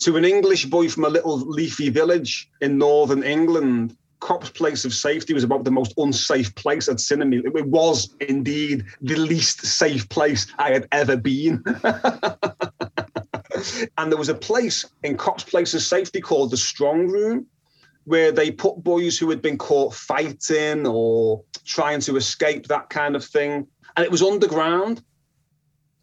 to 0.00 0.16
an 0.16 0.24
English 0.26 0.66
boy 0.66 0.90
from 0.90 1.06
a 1.06 1.08
little 1.08 1.38
leafy 1.38 1.88
village 1.88 2.50
in 2.60 2.76
northern 2.76 3.22
England 3.22 3.96
Copse 4.20 4.50
place 4.50 4.84
of 4.84 4.94
safety 4.94 5.34
was 5.34 5.44
about 5.44 5.64
the 5.64 5.70
most 5.70 5.92
unsafe 5.98 6.54
place 6.54 6.88
I'd 6.88 7.00
seen 7.00 7.22
in 7.22 7.30
me. 7.30 7.42
It 7.44 7.66
was 7.66 8.14
indeed 8.20 8.84
the 9.00 9.16
least 9.16 9.64
safe 9.64 10.08
place 10.08 10.46
I 10.58 10.72
had 10.72 10.88
ever 10.90 11.16
been. 11.16 11.62
and 13.98 14.10
there 14.10 14.18
was 14.18 14.28
a 14.28 14.34
place 14.34 14.84
in 15.02 15.16
Copse 15.16 15.44
place 15.44 15.74
of 15.74 15.82
safety 15.82 16.20
called 16.20 16.50
the 16.50 16.56
Strong 16.56 17.08
Room, 17.08 17.46
where 18.04 18.32
they 18.32 18.50
put 18.50 18.82
boys 18.82 19.18
who 19.18 19.28
had 19.30 19.42
been 19.42 19.58
caught 19.58 19.94
fighting 19.94 20.86
or 20.86 21.42
trying 21.64 22.00
to 22.00 22.16
escape, 22.16 22.66
that 22.68 22.88
kind 22.90 23.16
of 23.16 23.24
thing. 23.24 23.66
And 23.96 24.04
it 24.04 24.10
was 24.10 24.22
underground. 24.22 25.02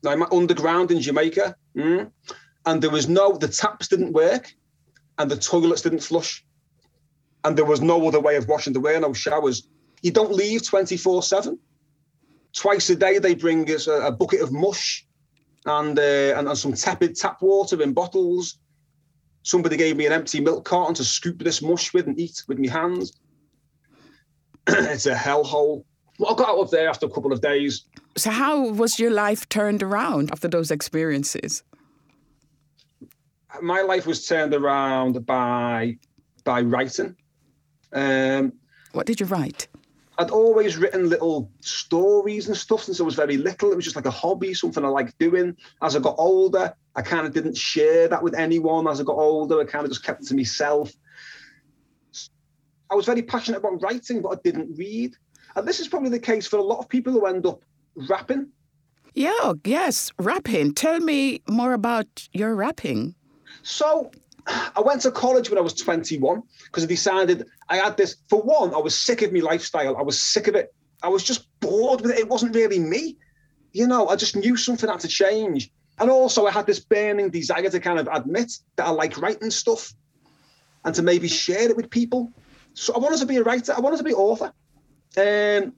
Now, 0.04 0.28
underground 0.32 0.92
in 0.92 1.00
Jamaica. 1.00 1.56
Mm, 1.78 2.12
and 2.66 2.82
there 2.82 2.90
was 2.90 3.08
no, 3.08 3.38
the 3.38 3.48
taps 3.48 3.88
didn't 3.88 4.14
work 4.14 4.54
and 5.18 5.32
the 5.32 5.38
toilets 5.38 5.82
didn't 5.82 6.02
flush 6.02 6.44
and 7.44 7.58
there 7.58 7.66
was 7.66 7.82
no 7.82 8.08
other 8.08 8.20
way 8.20 8.36
of 8.36 8.48
washing. 8.48 8.74
There 8.74 8.82
were 8.82 9.00
no 9.00 9.14
showers. 9.14 9.68
You 10.02 10.12
don't 10.12 10.32
leave 10.32 10.66
24 10.66 11.24
7. 11.24 11.60
Twice 12.54 12.90
a 12.90 12.96
day, 12.96 13.18
they 13.20 13.36
bring 13.36 13.70
us 13.72 13.88
a, 13.88 13.94
a 13.94 14.12
bucket 14.12 14.42
of 14.42 14.52
mush 14.52 15.06
and, 15.66 15.98
uh, 15.98 16.38
and, 16.38 16.48
and 16.48 16.58
some 16.58 16.74
tepid 16.74 17.16
tap 17.16 17.42
water 17.42 17.82
in 17.82 17.94
bottles. 17.94 18.58
Somebody 19.44 19.78
gave 19.78 19.98
me 19.98 20.06
an 20.06 20.14
empty 20.14 20.40
milk 20.40 20.66
carton 20.66 20.96
to 20.96 21.04
scoop 21.04 21.40
this 21.40 21.62
mush 21.62 21.94
with 21.94 22.08
and 22.08 22.20
eat 22.20 22.44
with 22.48 22.60
my 22.60 22.70
hands. 22.70 23.14
it's 24.68 25.06
a 25.06 25.14
hellhole. 25.14 25.84
Well, 26.20 26.34
I 26.34 26.36
got 26.36 26.50
out 26.50 26.60
of 26.60 26.72
there 26.72 26.88
after 26.88 27.06
a 27.06 27.10
couple 27.10 27.34
of 27.34 27.42
days. 27.42 27.86
So, 28.16 28.30
how 28.30 28.70
was 28.70 29.00
your 29.00 29.12
life 29.12 29.50
turned 29.50 29.84
around 29.84 30.32
after 30.32 30.48
those 30.48 30.72
experiences? 30.72 31.64
My 33.62 33.82
life 33.82 34.06
was 34.06 34.26
turned 34.26 34.54
around 34.54 35.26
by 35.26 35.98
by 36.44 36.62
writing. 36.62 37.16
Um, 37.92 38.54
what 38.94 39.06
did 39.06 39.20
you 39.20 39.26
write? 39.26 39.68
I'd 40.18 40.30
always 40.30 40.78
written 40.78 41.10
little 41.10 41.50
stories 41.62 42.48
and 42.48 42.56
stuff 42.56 42.84
since 42.84 43.00
I 43.00 43.04
was 43.04 43.16
very 43.16 43.38
little. 43.38 43.72
It 43.72 43.76
was 43.76 43.84
just 43.84 43.96
like 43.96 44.06
a 44.06 44.12
hobby, 44.12 44.54
something 44.54 44.86
I 44.86 44.90
liked 44.90 45.18
doing. 45.18 45.58
As 45.82 45.96
I 45.96 46.00
got 46.00 46.16
older, 46.18 46.74
I 46.96 47.02
kind 47.02 47.26
of 47.26 47.34
didn't 47.34 47.58
share 47.58 48.08
that 48.08 48.22
with 48.22 48.36
anyone. 48.36 48.88
As 48.88 49.02
I 49.02 49.04
got 49.04 49.16
older, 49.16 49.60
I 49.60 49.66
kind 49.66 49.86
of 49.86 49.92
just 49.92 50.04
kept 50.04 50.22
it 50.22 50.28
to 50.28 50.36
myself. 50.36 50.92
I 52.92 52.96
was 52.96 53.08
very 53.08 53.24
passionate 53.24 53.58
about 53.58 53.82
writing, 53.82 54.22
but 54.22 54.30
I 54.30 54.36
didn't 54.44 54.78
read. 54.78 55.16
And 55.56 55.68
this 55.68 55.80
is 55.80 55.88
probably 55.88 56.10
the 56.10 56.20
case 56.20 56.46
for 56.46 56.58
a 56.58 56.64
lot 56.64 56.80
of 56.80 56.90
people 56.90 57.12
who 57.12 57.26
end 57.26 57.46
up 57.48 57.64
rapping. 57.96 58.50
Yeah, 59.16 59.54
yes, 59.64 60.12
rapping. 60.20 60.74
Tell 60.74 61.00
me 61.00 61.42
more 61.48 61.74
about 61.74 62.28
your 62.34 62.56
rapping. 62.56 63.16
So 63.64 64.12
I 64.48 64.82
went 64.82 65.02
to 65.02 65.12
college 65.12 65.50
when 65.50 65.58
I 65.58 65.62
was 65.62 65.74
21 65.74 66.44
because 66.66 66.84
I 66.84 66.88
decided 66.88 67.46
I 67.70 67.78
had 67.78 67.98
this. 67.98 68.18
For 68.30 68.42
one, 68.42 68.74
I 68.74 68.78
was 68.78 68.98
sick 69.00 69.22
of 69.22 69.32
my 69.32 69.40
lifestyle. 69.40 69.96
I 69.98 70.02
was 70.02 70.22
sick 70.22 70.48
of 70.48 70.56
it. 70.56 70.74
I 71.02 71.08
was 71.08 71.24
just 71.24 71.48
bored 71.60 72.02
with 72.02 72.12
it. 72.12 72.20
It 72.20 72.30
wasn't 72.30 72.56
really 72.56 72.80
me. 72.80 73.18
You 73.72 73.88
know, 73.88 74.08
I 74.08 74.16
just 74.16 74.36
knew 74.36 74.56
something 74.58 74.90
had 74.90 75.00
to 75.02 75.08
change. 75.08 75.72
And 76.00 76.10
also, 76.10 76.46
I 76.46 76.52
had 76.52 76.66
this 76.66 76.80
burning 76.80 77.30
desire 77.30 77.70
to 77.70 77.80
kind 77.80 78.00
of 78.00 78.08
admit 78.12 78.52
that 78.76 78.88
I 78.88 78.90
like 78.90 79.18
writing 79.22 79.52
stuff 79.52 79.94
and 80.84 80.94
to 80.96 81.02
maybe 81.02 81.28
share 81.28 81.70
it 81.70 81.78
with 81.78 81.90
people. 81.90 82.32
So 82.74 82.94
I 82.94 83.00
wanted 83.00 83.20
to 83.20 83.26
be 83.26 83.38
a 83.38 83.44
writer. 83.44 83.74
I 83.76 83.80
wanted 83.80 83.98
to 83.98 84.04
be 84.04 84.12
an 84.12 84.18
author. 84.18 84.54
Um, 85.16 85.74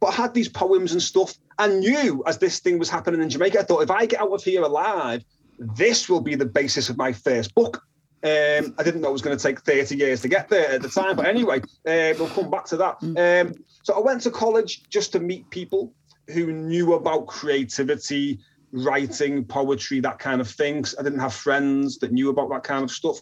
but 0.00 0.08
I 0.08 0.12
had 0.12 0.34
these 0.34 0.48
poems 0.48 0.92
and 0.92 1.02
stuff. 1.02 1.34
I 1.58 1.68
knew 1.68 2.22
as 2.26 2.38
this 2.38 2.60
thing 2.60 2.78
was 2.78 2.90
happening 2.90 3.22
in 3.22 3.30
Jamaica, 3.30 3.60
I 3.60 3.62
thought 3.62 3.82
if 3.82 3.90
I 3.90 4.06
get 4.06 4.20
out 4.20 4.32
of 4.32 4.44
here 4.44 4.62
alive, 4.62 5.24
this 5.58 6.08
will 6.08 6.20
be 6.20 6.34
the 6.34 6.46
basis 6.46 6.88
of 6.88 6.96
my 6.96 7.12
first 7.12 7.54
book. 7.54 7.82
Um, 8.22 8.74
I 8.78 8.82
didn't 8.82 9.02
know 9.02 9.10
it 9.10 9.12
was 9.12 9.22
going 9.22 9.36
to 9.36 9.42
take 9.42 9.60
30 9.60 9.96
years 9.96 10.22
to 10.22 10.28
get 10.28 10.48
there 10.48 10.70
at 10.70 10.82
the 10.82 10.88
time, 10.88 11.14
but 11.14 11.26
anyway, 11.26 11.58
uh, 11.60 12.14
we'll 12.18 12.28
come 12.28 12.50
back 12.50 12.64
to 12.66 12.76
that. 12.78 13.00
Mm. 13.00 13.48
Um, 13.48 13.54
so 13.82 13.94
I 13.94 14.00
went 14.00 14.22
to 14.22 14.30
college 14.30 14.88
just 14.88 15.12
to 15.12 15.20
meet 15.20 15.48
people 15.50 15.92
who 16.28 16.50
knew 16.50 16.94
about 16.94 17.26
creativity, 17.26 18.38
writing, 18.72 19.44
poetry, 19.44 20.00
that 20.00 20.18
kind 20.18 20.40
of 20.40 20.48
things. 20.48 20.94
I 20.98 21.02
didn't 21.02 21.18
have 21.18 21.34
friends 21.34 21.98
that 21.98 22.12
knew 22.12 22.30
about 22.30 22.48
that 22.48 22.62
kind 22.62 22.82
of 22.82 22.90
stuff. 22.90 23.20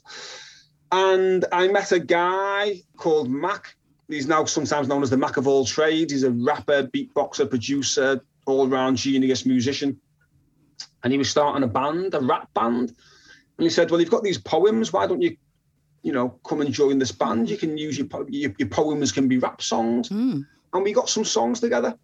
And 0.92 1.46
I 1.50 1.66
met 1.66 1.90
a 1.90 1.98
guy 1.98 2.82
called 2.96 3.28
Mac 3.28 3.74
He's 4.12 4.26
now 4.26 4.44
sometimes 4.44 4.88
known 4.88 5.02
as 5.02 5.10
the 5.10 5.16
Mac 5.16 5.36
of 5.36 5.46
all 5.46 5.64
trades. 5.64 6.12
He's 6.12 6.22
a 6.22 6.30
rapper, 6.30 6.84
beatboxer, 6.84 7.48
producer, 7.48 8.20
all-round 8.46 8.96
genius 8.96 9.46
musician. 9.46 9.98
And 11.04 11.12
he 11.12 11.18
was 11.18 11.30
starting 11.30 11.62
a 11.62 11.66
band, 11.66 12.14
a 12.14 12.20
rap 12.20 12.52
band. 12.54 12.90
And 13.58 13.64
he 13.64 13.70
said, 13.70 13.90
"Well, 13.90 14.00
you've 14.00 14.10
got 14.10 14.22
these 14.22 14.38
poems. 14.38 14.92
Why 14.92 15.06
don't 15.06 15.22
you, 15.22 15.36
you 16.02 16.12
know, 16.12 16.30
come 16.44 16.60
and 16.60 16.72
join 16.72 16.98
this 16.98 17.12
band? 17.12 17.50
You 17.50 17.56
can 17.56 17.76
use 17.76 17.98
your 17.98 18.08
your, 18.28 18.54
your 18.58 18.68
poems 18.68 19.12
can 19.12 19.28
be 19.28 19.38
rap 19.38 19.62
songs." 19.62 20.08
Mm. 20.08 20.46
And 20.72 20.84
we 20.84 20.92
got 20.92 21.08
some 21.08 21.24
songs 21.24 21.60
together, 21.60 21.96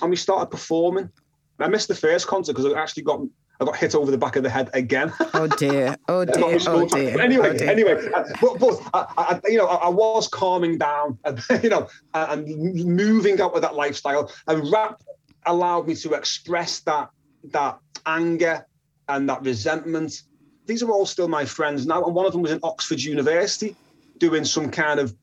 and 0.00 0.10
we 0.10 0.16
started 0.16 0.46
performing. 0.46 1.10
I 1.58 1.68
missed 1.68 1.88
the 1.88 1.94
first 1.94 2.26
concert 2.26 2.54
because 2.54 2.72
I 2.72 2.80
actually 2.80 3.04
got 3.04 3.20
I 3.62 3.64
got 3.64 3.76
hit 3.76 3.94
over 3.94 4.10
the 4.10 4.18
back 4.18 4.36
of 4.36 4.42
the 4.42 4.50
head 4.50 4.70
again. 4.74 5.12
Oh 5.34 5.46
dear! 5.46 5.96
Oh 6.08 6.24
dear! 6.24 6.58
oh 6.66 6.86
dear! 6.86 7.20
anyway, 7.20 7.48
oh 7.48 7.56
dear. 7.56 7.70
anyway, 7.70 8.10
uh, 8.14 8.24
but, 8.40 8.60
but 8.60 8.80
I, 8.94 9.06
I, 9.16 9.40
you 9.48 9.58
know, 9.58 9.66
I, 9.66 9.88
was 9.88 10.28
calming 10.28 10.78
down, 10.78 11.18
and, 11.24 11.42
you 11.62 11.70
know, 11.70 11.88
and 12.14 12.46
moving 12.84 13.40
out 13.40 13.52
with 13.52 13.62
that 13.62 13.74
lifestyle, 13.74 14.30
and 14.46 14.70
rap 14.70 15.02
allowed 15.46 15.88
me 15.88 15.96
to 15.96 16.12
express 16.12 16.80
that 16.80 17.08
that 17.50 17.78
anger 18.06 18.66
and 19.08 19.28
that 19.28 19.42
resentment. 19.42 20.22
These 20.66 20.82
are 20.82 20.90
all 20.90 21.06
still 21.06 21.28
my 21.28 21.44
friends 21.44 21.86
now, 21.86 22.04
and 22.04 22.14
one 22.14 22.26
of 22.26 22.32
them 22.32 22.42
was 22.42 22.52
in 22.52 22.60
Oxford 22.62 23.00
University 23.00 23.76
doing 24.18 24.44
some 24.44 24.70
kind 24.70 25.00
of. 25.00 25.14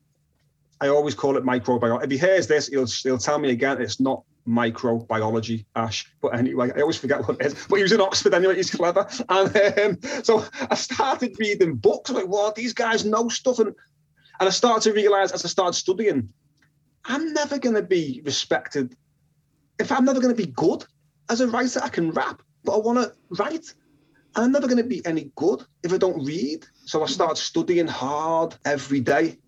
I 0.82 0.88
always 0.88 1.14
call 1.14 1.36
it 1.36 1.44
microbiology. 1.44 2.04
If 2.04 2.10
he 2.10 2.18
hears 2.18 2.46
this, 2.46 2.68
he'll 2.68 2.86
he'll 2.86 3.18
tell 3.18 3.38
me 3.38 3.50
again. 3.50 3.80
It's 3.80 4.00
not 4.00 4.22
microbiology, 4.46 5.64
Ash. 5.76 6.10
But 6.20 6.28
anyway, 6.28 6.70
I 6.74 6.80
always 6.80 6.98
forget 6.98 7.26
what 7.26 7.40
it 7.40 7.46
is. 7.46 7.66
But 7.68 7.76
he 7.76 7.82
was 7.82 7.92
in 7.92 8.00
Oxford 8.00 8.34
anyway, 8.34 8.56
he's 8.56 8.70
clever. 8.70 9.06
And 9.28 9.56
um, 9.78 10.24
so 10.24 10.44
I 10.70 10.74
started 10.74 11.36
reading 11.38 11.76
books. 11.76 12.10
I'm 12.10 12.16
like, 12.16 12.28
what? 12.28 12.54
These 12.54 12.72
guys 12.72 13.04
know 13.04 13.28
stuff. 13.28 13.58
And, 13.58 13.74
and 14.38 14.48
I 14.48 14.50
started 14.50 14.82
to 14.88 14.94
realize 14.94 15.32
as 15.32 15.44
I 15.44 15.48
started 15.48 15.74
studying, 15.74 16.28
I'm 17.04 17.32
never 17.32 17.58
going 17.58 17.76
to 17.76 17.82
be 17.82 18.22
respected. 18.24 18.96
If 19.78 19.92
I'm 19.92 20.04
never 20.04 20.20
going 20.20 20.34
to 20.34 20.42
be 20.42 20.50
good 20.52 20.84
as 21.28 21.40
a 21.40 21.48
writer, 21.48 21.80
I 21.82 21.88
can 21.88 22.10
rap, 22.10 22.42
but 22.64 22.74
I 22.74 22.78
want 22.78 22.98
to 22.98 23.12
write. 23.42 23.74
And 24.36 24.44
I'm 24.44 24.52
never 24.52 24.68
going 24.68 24.82
to 24.82 24.84
be 24.84 25.04
any 25.04 25.32
good 25.36 25.64
if 25.82 25.92
I 25.92 25.98
don't 25.98 26.24
read. 26.24 26.64
So 26.84 27.02
I 27.02 27.06
start 27.06 27.36
studying 27.36 27.88
hard 27.88 28.54
every 28.64 29.00
day. 29.00 29.38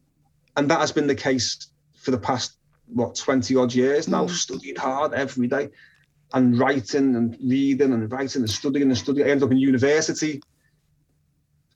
And 0.56 0.70
that 0.70 0.80
has 0.80 0.92
been 0.92 1.06
the 1.06 1.14
case 1.14 1.68
for 1.94 2.10
the 2.10 2.18
past 2.18 2.56
what 2.86 3.14
20 3.14 3.56
odd 3.56 3.74
years 3.74 4.08
now, 4.08 4.26
mm. 4.26 4.30
studied 4.30 4.76
hard 4.76 5.14
every 5.14 5.46
day 5.46 5.68
and 6.34 6.58
writing 6.58 7.14
and 7.14 7.36
reading 7.42 7.92
and 7.92 8.10
writing 8.10 8.42
and 8.42 8.50
studying 8.50 8.88
and 8.88 8.98
studying. 8.98 9.26
I 9.26 9.30
ended 9.30 9.44
up 9.44 9.52
in 9.52 9.58
university, 9.58 10.42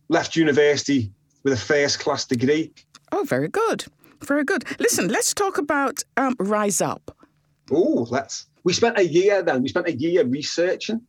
left 0.08 0.36
university 0.36 1.12
with 1.42 1.52
a 1.52 1.56
first 1.56 2.00
class 2.00 2.24
degree. 2.24 2.72
Oh, 3.12 3.24
very 3.24 3.48
good. 3.48 3.84
Very 4.24 4.44
good. 4.44 4.64
Listen, 4.80 5.08
let's 5.08 5.34
talk 5.34 5.58
about 5.58 6.02
um, 6.16 6.34
Rise 6.38 6.80
Up. 6.80 7.16
Oh, 7.70 8.06
let's. 8.10 8.46
We 8.64 8.72
spent 8.72 8.98
a 8.98 9.06
year 9.06 9.42
then, 9.42 9.62
we 9.62 9.68
spent 9.68 9.86
a 9.86 9.92
year 9.92 10.24
researching 10.24 11.02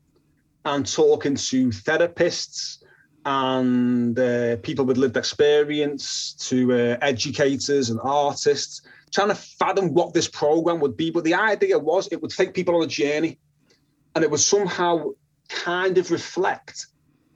and 0.67 0.85
talking 0.85 1.35
to 1.35 1.69
therapists 1.69 2.83
and 3.25 4.19
uh, 4.19 4.57
people 4.57 4.83
with 4.83 4.97
lived 4.97 5.15
experience, 5.15 6.33
to 6.33 6.73
uh, 6.73 6.97
educators 7.01 7.89
and 7.89 7.99
artists 8.03 8.81
trying 9.11 9.29
to 9.29 9.35
fathom 9.35 9.93
what 9.93 10.13
this 10.13 10.27
program 10.27 10.81
would 10.81 10.97
be. 10.97 11.09
But 11.09 11.23
the 11.23 11.35
idea 11.35 11.79
was 11.79 12.09
it 12.11 12.21
would 12.21 12.31
take 12.31 12.53
people 12.53 12.75
on 12.75 12.83
a 12.83 12.87
journey 12.87 13.39
and 14.13 14.25
it 14.25 14.29
would 14.29 14.41
somehow 14.41 15.11
kind 15.47 15.97
of 15.97 16.11
reflect 16.11 16.87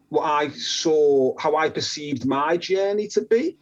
what 0.09 0.23
I 0.23 0.49
saw, 0.49 1.37
how 1.39 1.55
I 1.55 1.69
perceived 1.69 2.25
my 2.25 2.57
journey 2.57 3.07
to 3.09 3.21
be. 3.21 3.57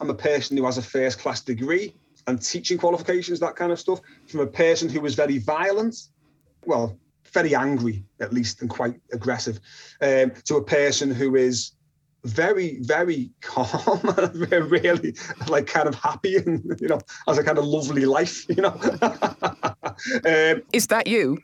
I'm 0.00 0.10
a 0.10 0.14
person 0.14 0.56
who 0.56 0.64
has 0.64 0.76
a 0.76 0.82
first 0.82 1.20
class 1.20 1.40
degree 1.40 1.94
and 2.26 2.42
teaching 2.42 2.78
qualifications, 2.78 3.38
that 3.40 3.54
kind 3.54 3.70
of 3.70 3.78
stuff, 3.78 4.00
from 4.26 4.40
a 4.40 4.46
person 4.46 4.88
who 4.88 5.00
was 5.00 5.14
very 5.14 5.38
violent, 5.38 6.08
well, 6.66 6.98
very 7.34 7.54
angry 7.54 8.04
at 8.20 8.32
least, 8.32 8.62
and 8.62 8.70
quite 8.70 8.98
aggressive, 9.12 9.60
um, 10.00 10.32
to 10.44 10.56
a 10.56 10.64
person 10.64 11.10
who 11.10 11.36
is 11.36 11.72
very, 12.24 12.78
very 12.80 13.30
calm, 13.42 14.00
and 14.18 14.70
really 14.70 15.14
like 15.48 15.66
kind 15.66 15.88
of 15.88 15.94
happy 15.94 16.36
and, 16.36 16.62
you 16.80 16.88
know, 16.88 17.00
has 17.28 17.38
a 17.38 17.44
kind 17.44 17.58
of 17.58 17.64
lovely 17.66 18.06
life, 18.06 18.48
you 18.48 18.62
know. 18.62 18.80
um, 19.02 20.62
Is 20.72 20.86
that 20.86 21.06
you? 21.06 21.38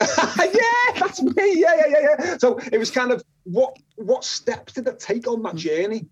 yeah, 0.18 1.00
that's 1.00 1.22
me. 1.22 1.32
Yeah, 1.36 1.74
yeah, 1.74 1.86
yeah, 1.88 2.16
yeah. 2.20 2.38
So 2.38 2.58
it 2.72 2.78
was 2.78 2.90
kind 2.90 3.10
of 3.10 3.22
what 3.44 3.76
what 3.96 4.22
steps 4.24 4.74
did 4.74 4.86
it 4.86 5.00
take 5.00 5.26
on 5.26 5.42
that 5.42 5.56
journey? 5.56 6.06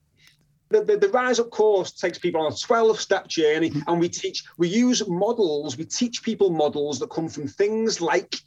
The, 0.71 0.83
the, 0.83 0.97
the, 0.97 1.09
rise 1.11 1.39
up 1.39 1.51
course 1.51 1.93
takes 1.93 2.19
people 2.19 2.41
on 2.41 2.53
a 2.53 2.57
12 2.57 3.01
step 3.01 3.29
journey 3.29 3.73
and 3.87 4.01
we 4.01 4.09
teach 4.09 4.43
we 4.59 4.67
use 4.67 5.07
models 5.07 5.79
we 5.79 5.85
teach 5.85 6.25
people 6.25 6.51
models 6.51 6.99
that 6.99 7.11
come 7.11 7.29
from 7.29 7.47
things 7.47 8.01
like 8.01 8.41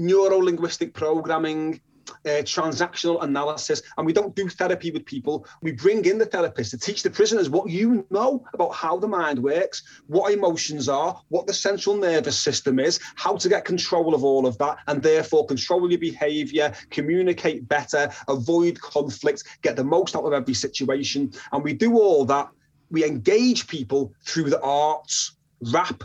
neuro 0.00 0.38
linguistic 0.38 0.94
programming 0.94 1.80
uh, 2.24 2.42
transactional 2.42 3.22
analysis, 3.22 3.82
and 3.96 4.06
we 4.06 4.12
don't 4.12 4.34
do 4.34 4.48
therapy 4.48 4.90
with 4.90 5.04
people. 5.04 5.46
We 5.62 5.72
bring 5.72 6.04
in 6.04 6.18
the 6.18 6.26
therapist 6.26 6.70
to 6.72 6.78
teach 6.78 7.02
the 7.02 7.10
prisoners 7.10 7.48
what 7.48 7.70
you 7.70 8.06
know 8.10 8.44
about 8.52 8.74
how 8.74 8.98
the 8.98 9.08
mind 9.08 9.38
works, 9.38 9.82
what 10.06 10.32
emotions 10.32 10.88
are, 10.88 11.20
what 11.28 11.46
the 11.46 11.54
central 11.54 11.96
nervous 11.96 12.38
system 12.38 12.78
is, 12.78 13.00
how 13.14 13.36
to 13.36 13.48
get 13.48 13.64
control 13.64 14.14
of 14.14 14.24
all 14.24 14.46
of 14.46 14.58
that, 14.58 14.78
and 14.86 15.02
therefore 15.02 15.46
control 15.46 15.90
your 15.90 16.00
behavior, 16.00 16.72
communicate 16.90 17.68
better, 17.68 18.10
avoid 18.28 18.80
conflict, 18.80 19.44
get 19.62 19.76
the 19.76 19.84
most 19.84 20.16
out 20.16 20.24
of 20.24 20.32
every 20.32 20.54
situation. 20.54 21.32
And 21.52 21.62
we 21.62 21.72
do 21.72 21.98
all 21.98 22.24
that. 22.26 22.48
We 22.90 23.04
engage 23.04 23.68
people 23.68 24.12
through 24.24 24.50
the 24.50 24.60
arts, 24.62 25.36
rap, 25.72 26.02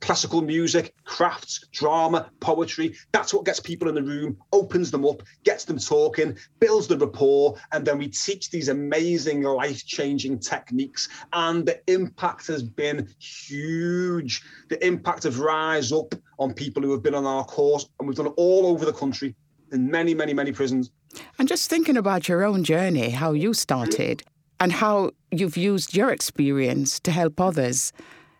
classical 0.00 0.42
music, 0.42 0.94
crafts, 1.04 1.66
drama, 1.72 2.30
poetry. 2.40 2.94
That's 3.12 3.34
what 3.34 3.44
gets 3.44 3.60
people 3.60 3.88
in 3.88 3.94
the 3.94 4.02
room, 4.02 4.36
opens 4.52 4.90
them 4.90 5.04
up, 5.04 5.22
gets 5.44 5.64
them 5.64 5.78
talking, 5.78 6.36
builds 6.60 6.86
the 6.86 6.98
rapport, 6.98 7.56
and 7.72 7.84
then 7.84 7.98
we 7.98 8.08
teach 8.08 8.50
these 8.50 8.68
amazing 8.68 9.42
life 9.42 9.84
changing 9.84 10.38
techniques. 10.38 11.08
And 11.32 11.66
the 11.66 11.80
impact 11.92 12.46
has 12.48 12.62
been 12.62 13.08
huge. 13.18 14.42
The 14.68 14.84
impact 14.86 15.24
of 15.24 15.40
Rise 15.40 15.92
Up 15.92 16.14
on 16.38 16.54
people 16.54 16.82
who 16.82 16.92
have 16.92 17.02
been 17.02 17.14
on 17.14 17.26
our 17.26 17.44
course, 17.44 17.88
and 17.98 18.08
we've 18.08 18.16
done 18.16 18.26
it 18.26 18.34
all 18.36 18.66
over 18.66 18.84
the 18.84 18.92
country 18.92 19.34
in 19.72 19.90
many, 19.90 20.14
many, 20.14 20.32
many 20.32 20.52
prisons. 20.52 20.90
And 21.38 21.48
just 21.48 21.68
thinking 21.68 21.96
about 21.96 22.28
your 22.28 22.44
own 22.44 22.64
journey, 22.64 23.10
how 23.10 23.32
you 23.32 23.54
started, 23.54 24.22
and 24.60 24.72
how 24.72 25.12
you've 25.30 25.56
used 25.56 25.96
your 25.96 26.10
experience 26.10 27.00
to 27.00 27.10
help 27.10 27.40
others 27.40 27.92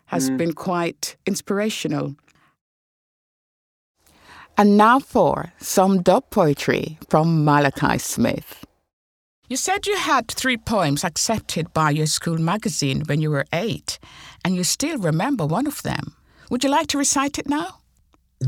has 0.09 0.29
mm. 0.29 0.37
been 0.37 0.53
quite 0.53 1.17
inspirational. 1.25 2.17
And 4.57 4.77
now 4.77 4.99
for 4.99 5.53
some 5.59 6.03
dub 6.03 6.31
poetry 6.31 6.99
from 7.09 7.45
Malachi 7.45 7.99
Smith. 7.99 8.65
You 9.49 9.57
said 9.57 9.87
you 9.87 9.97
had 9.97 10.29
three 10.29 10.59
poems 10.59 11.05
accepted 11.05 11.73
by 11.73 11.91
your 11.91 12.07
school 12.07 12.39
magazine 12.39 13.05
when 13.07 13.23
you 13.23 13.31
were 13.31 13.47
eight, 13.53 13.99
and 14.45 14.55
you 14.55 14.65
still 14.65 14.99
remember 14.99 15.47
one 15.47 15.67
of 15.67 15.83
them. 15.83 16.15
Would 16.51 16.65
you 16.65 16.71
like 16.71 16.89
to 16.89 16.99
recite 16.99 17.39
it 17.39 17.49
now? 17.49 17.79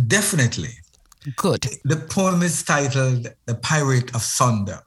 Definitely. 0.06 0.74
Good. 1.36 1.66
The 1.84 1.96
poem 1.96 2.42
is 2.42 2.62
titled 2.62 3.28
The 3.46 3.54
Pirate 3.54 4.14
of 4.14 4.22
Sunder. 4.22 4.80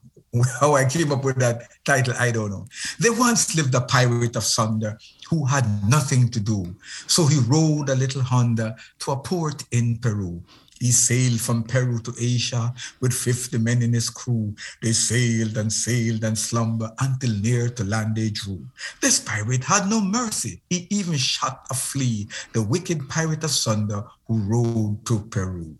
How 0.59 0.73
I 0.73 0.85
came 0.85 1.11
up 1.11 1.23
with 1.23 1.37
that 1.37 1.67
title, 1.85 2.15
I 2.19 2.31
don't 2.31 2.49
know. 2.49 2.65
There 2.97 3.13
once 3.13 3.55
lived 3.55 3.75
a 3.75 3.81
pirate 3.81 4.35
of 4.35 4.43
Sunder 4.43 4.97
who 5.29 5.45
had 5.45 5.65
nothing 5.87 6.29
to 6.29 6.39
do. 6.39 6.75
So 7.05 7.27
he 7.27 7.37
rowed 7.47 7.89
a 7.89 7.95
little 7.95 8.23
Honda 8.23 8.75
to 8.99 9.11
a 9.11 9.17
port 9.17 9.63
in 9.71 9.99
Peru. 9.99 10.41
He 10.79 10.91
sailed 10.91 11.39
from 11.39 11.63
Peru 11.63 11.99
to 11.99 12.13
Asia 12.19 12.73
with 12.99 13.13
50 13.13 13.59
men 13.59 13.83
in 13.83 13.93
his 13.93 14.09
crew. 14.09 14.55
They 14.81 14.91
sailed 14.91 15.55
and 15.55 15.71
sailed 15.71 16.23
and 16.23 16.37
slumbered 16.37 16.91
until 16.99 17.33
near 17.35 17.69
to 17.69 17.83
land 17.83 18.15
they 18.15 18.31
drew. 18.31 18.65
This 19.01 19.19
pirate 19.19 19.63
had 19.63 19.87
no 19.87 20.01
mercy. 20.01 20.61
He 20.69 20.87
even 20.89 21.15
shot 21.15 21.67
a 21.69 21.75
flea, 21.75 22.27
the 22.53 22.63
wicked 22.63 23.07
pirate 23.07 23.43
of 23.43 23.51
Sunder 23.51 24.03
who 24.27 24.39
rode 24.39 25.05
to 25.05 25.19
Peru. 25.29 25.77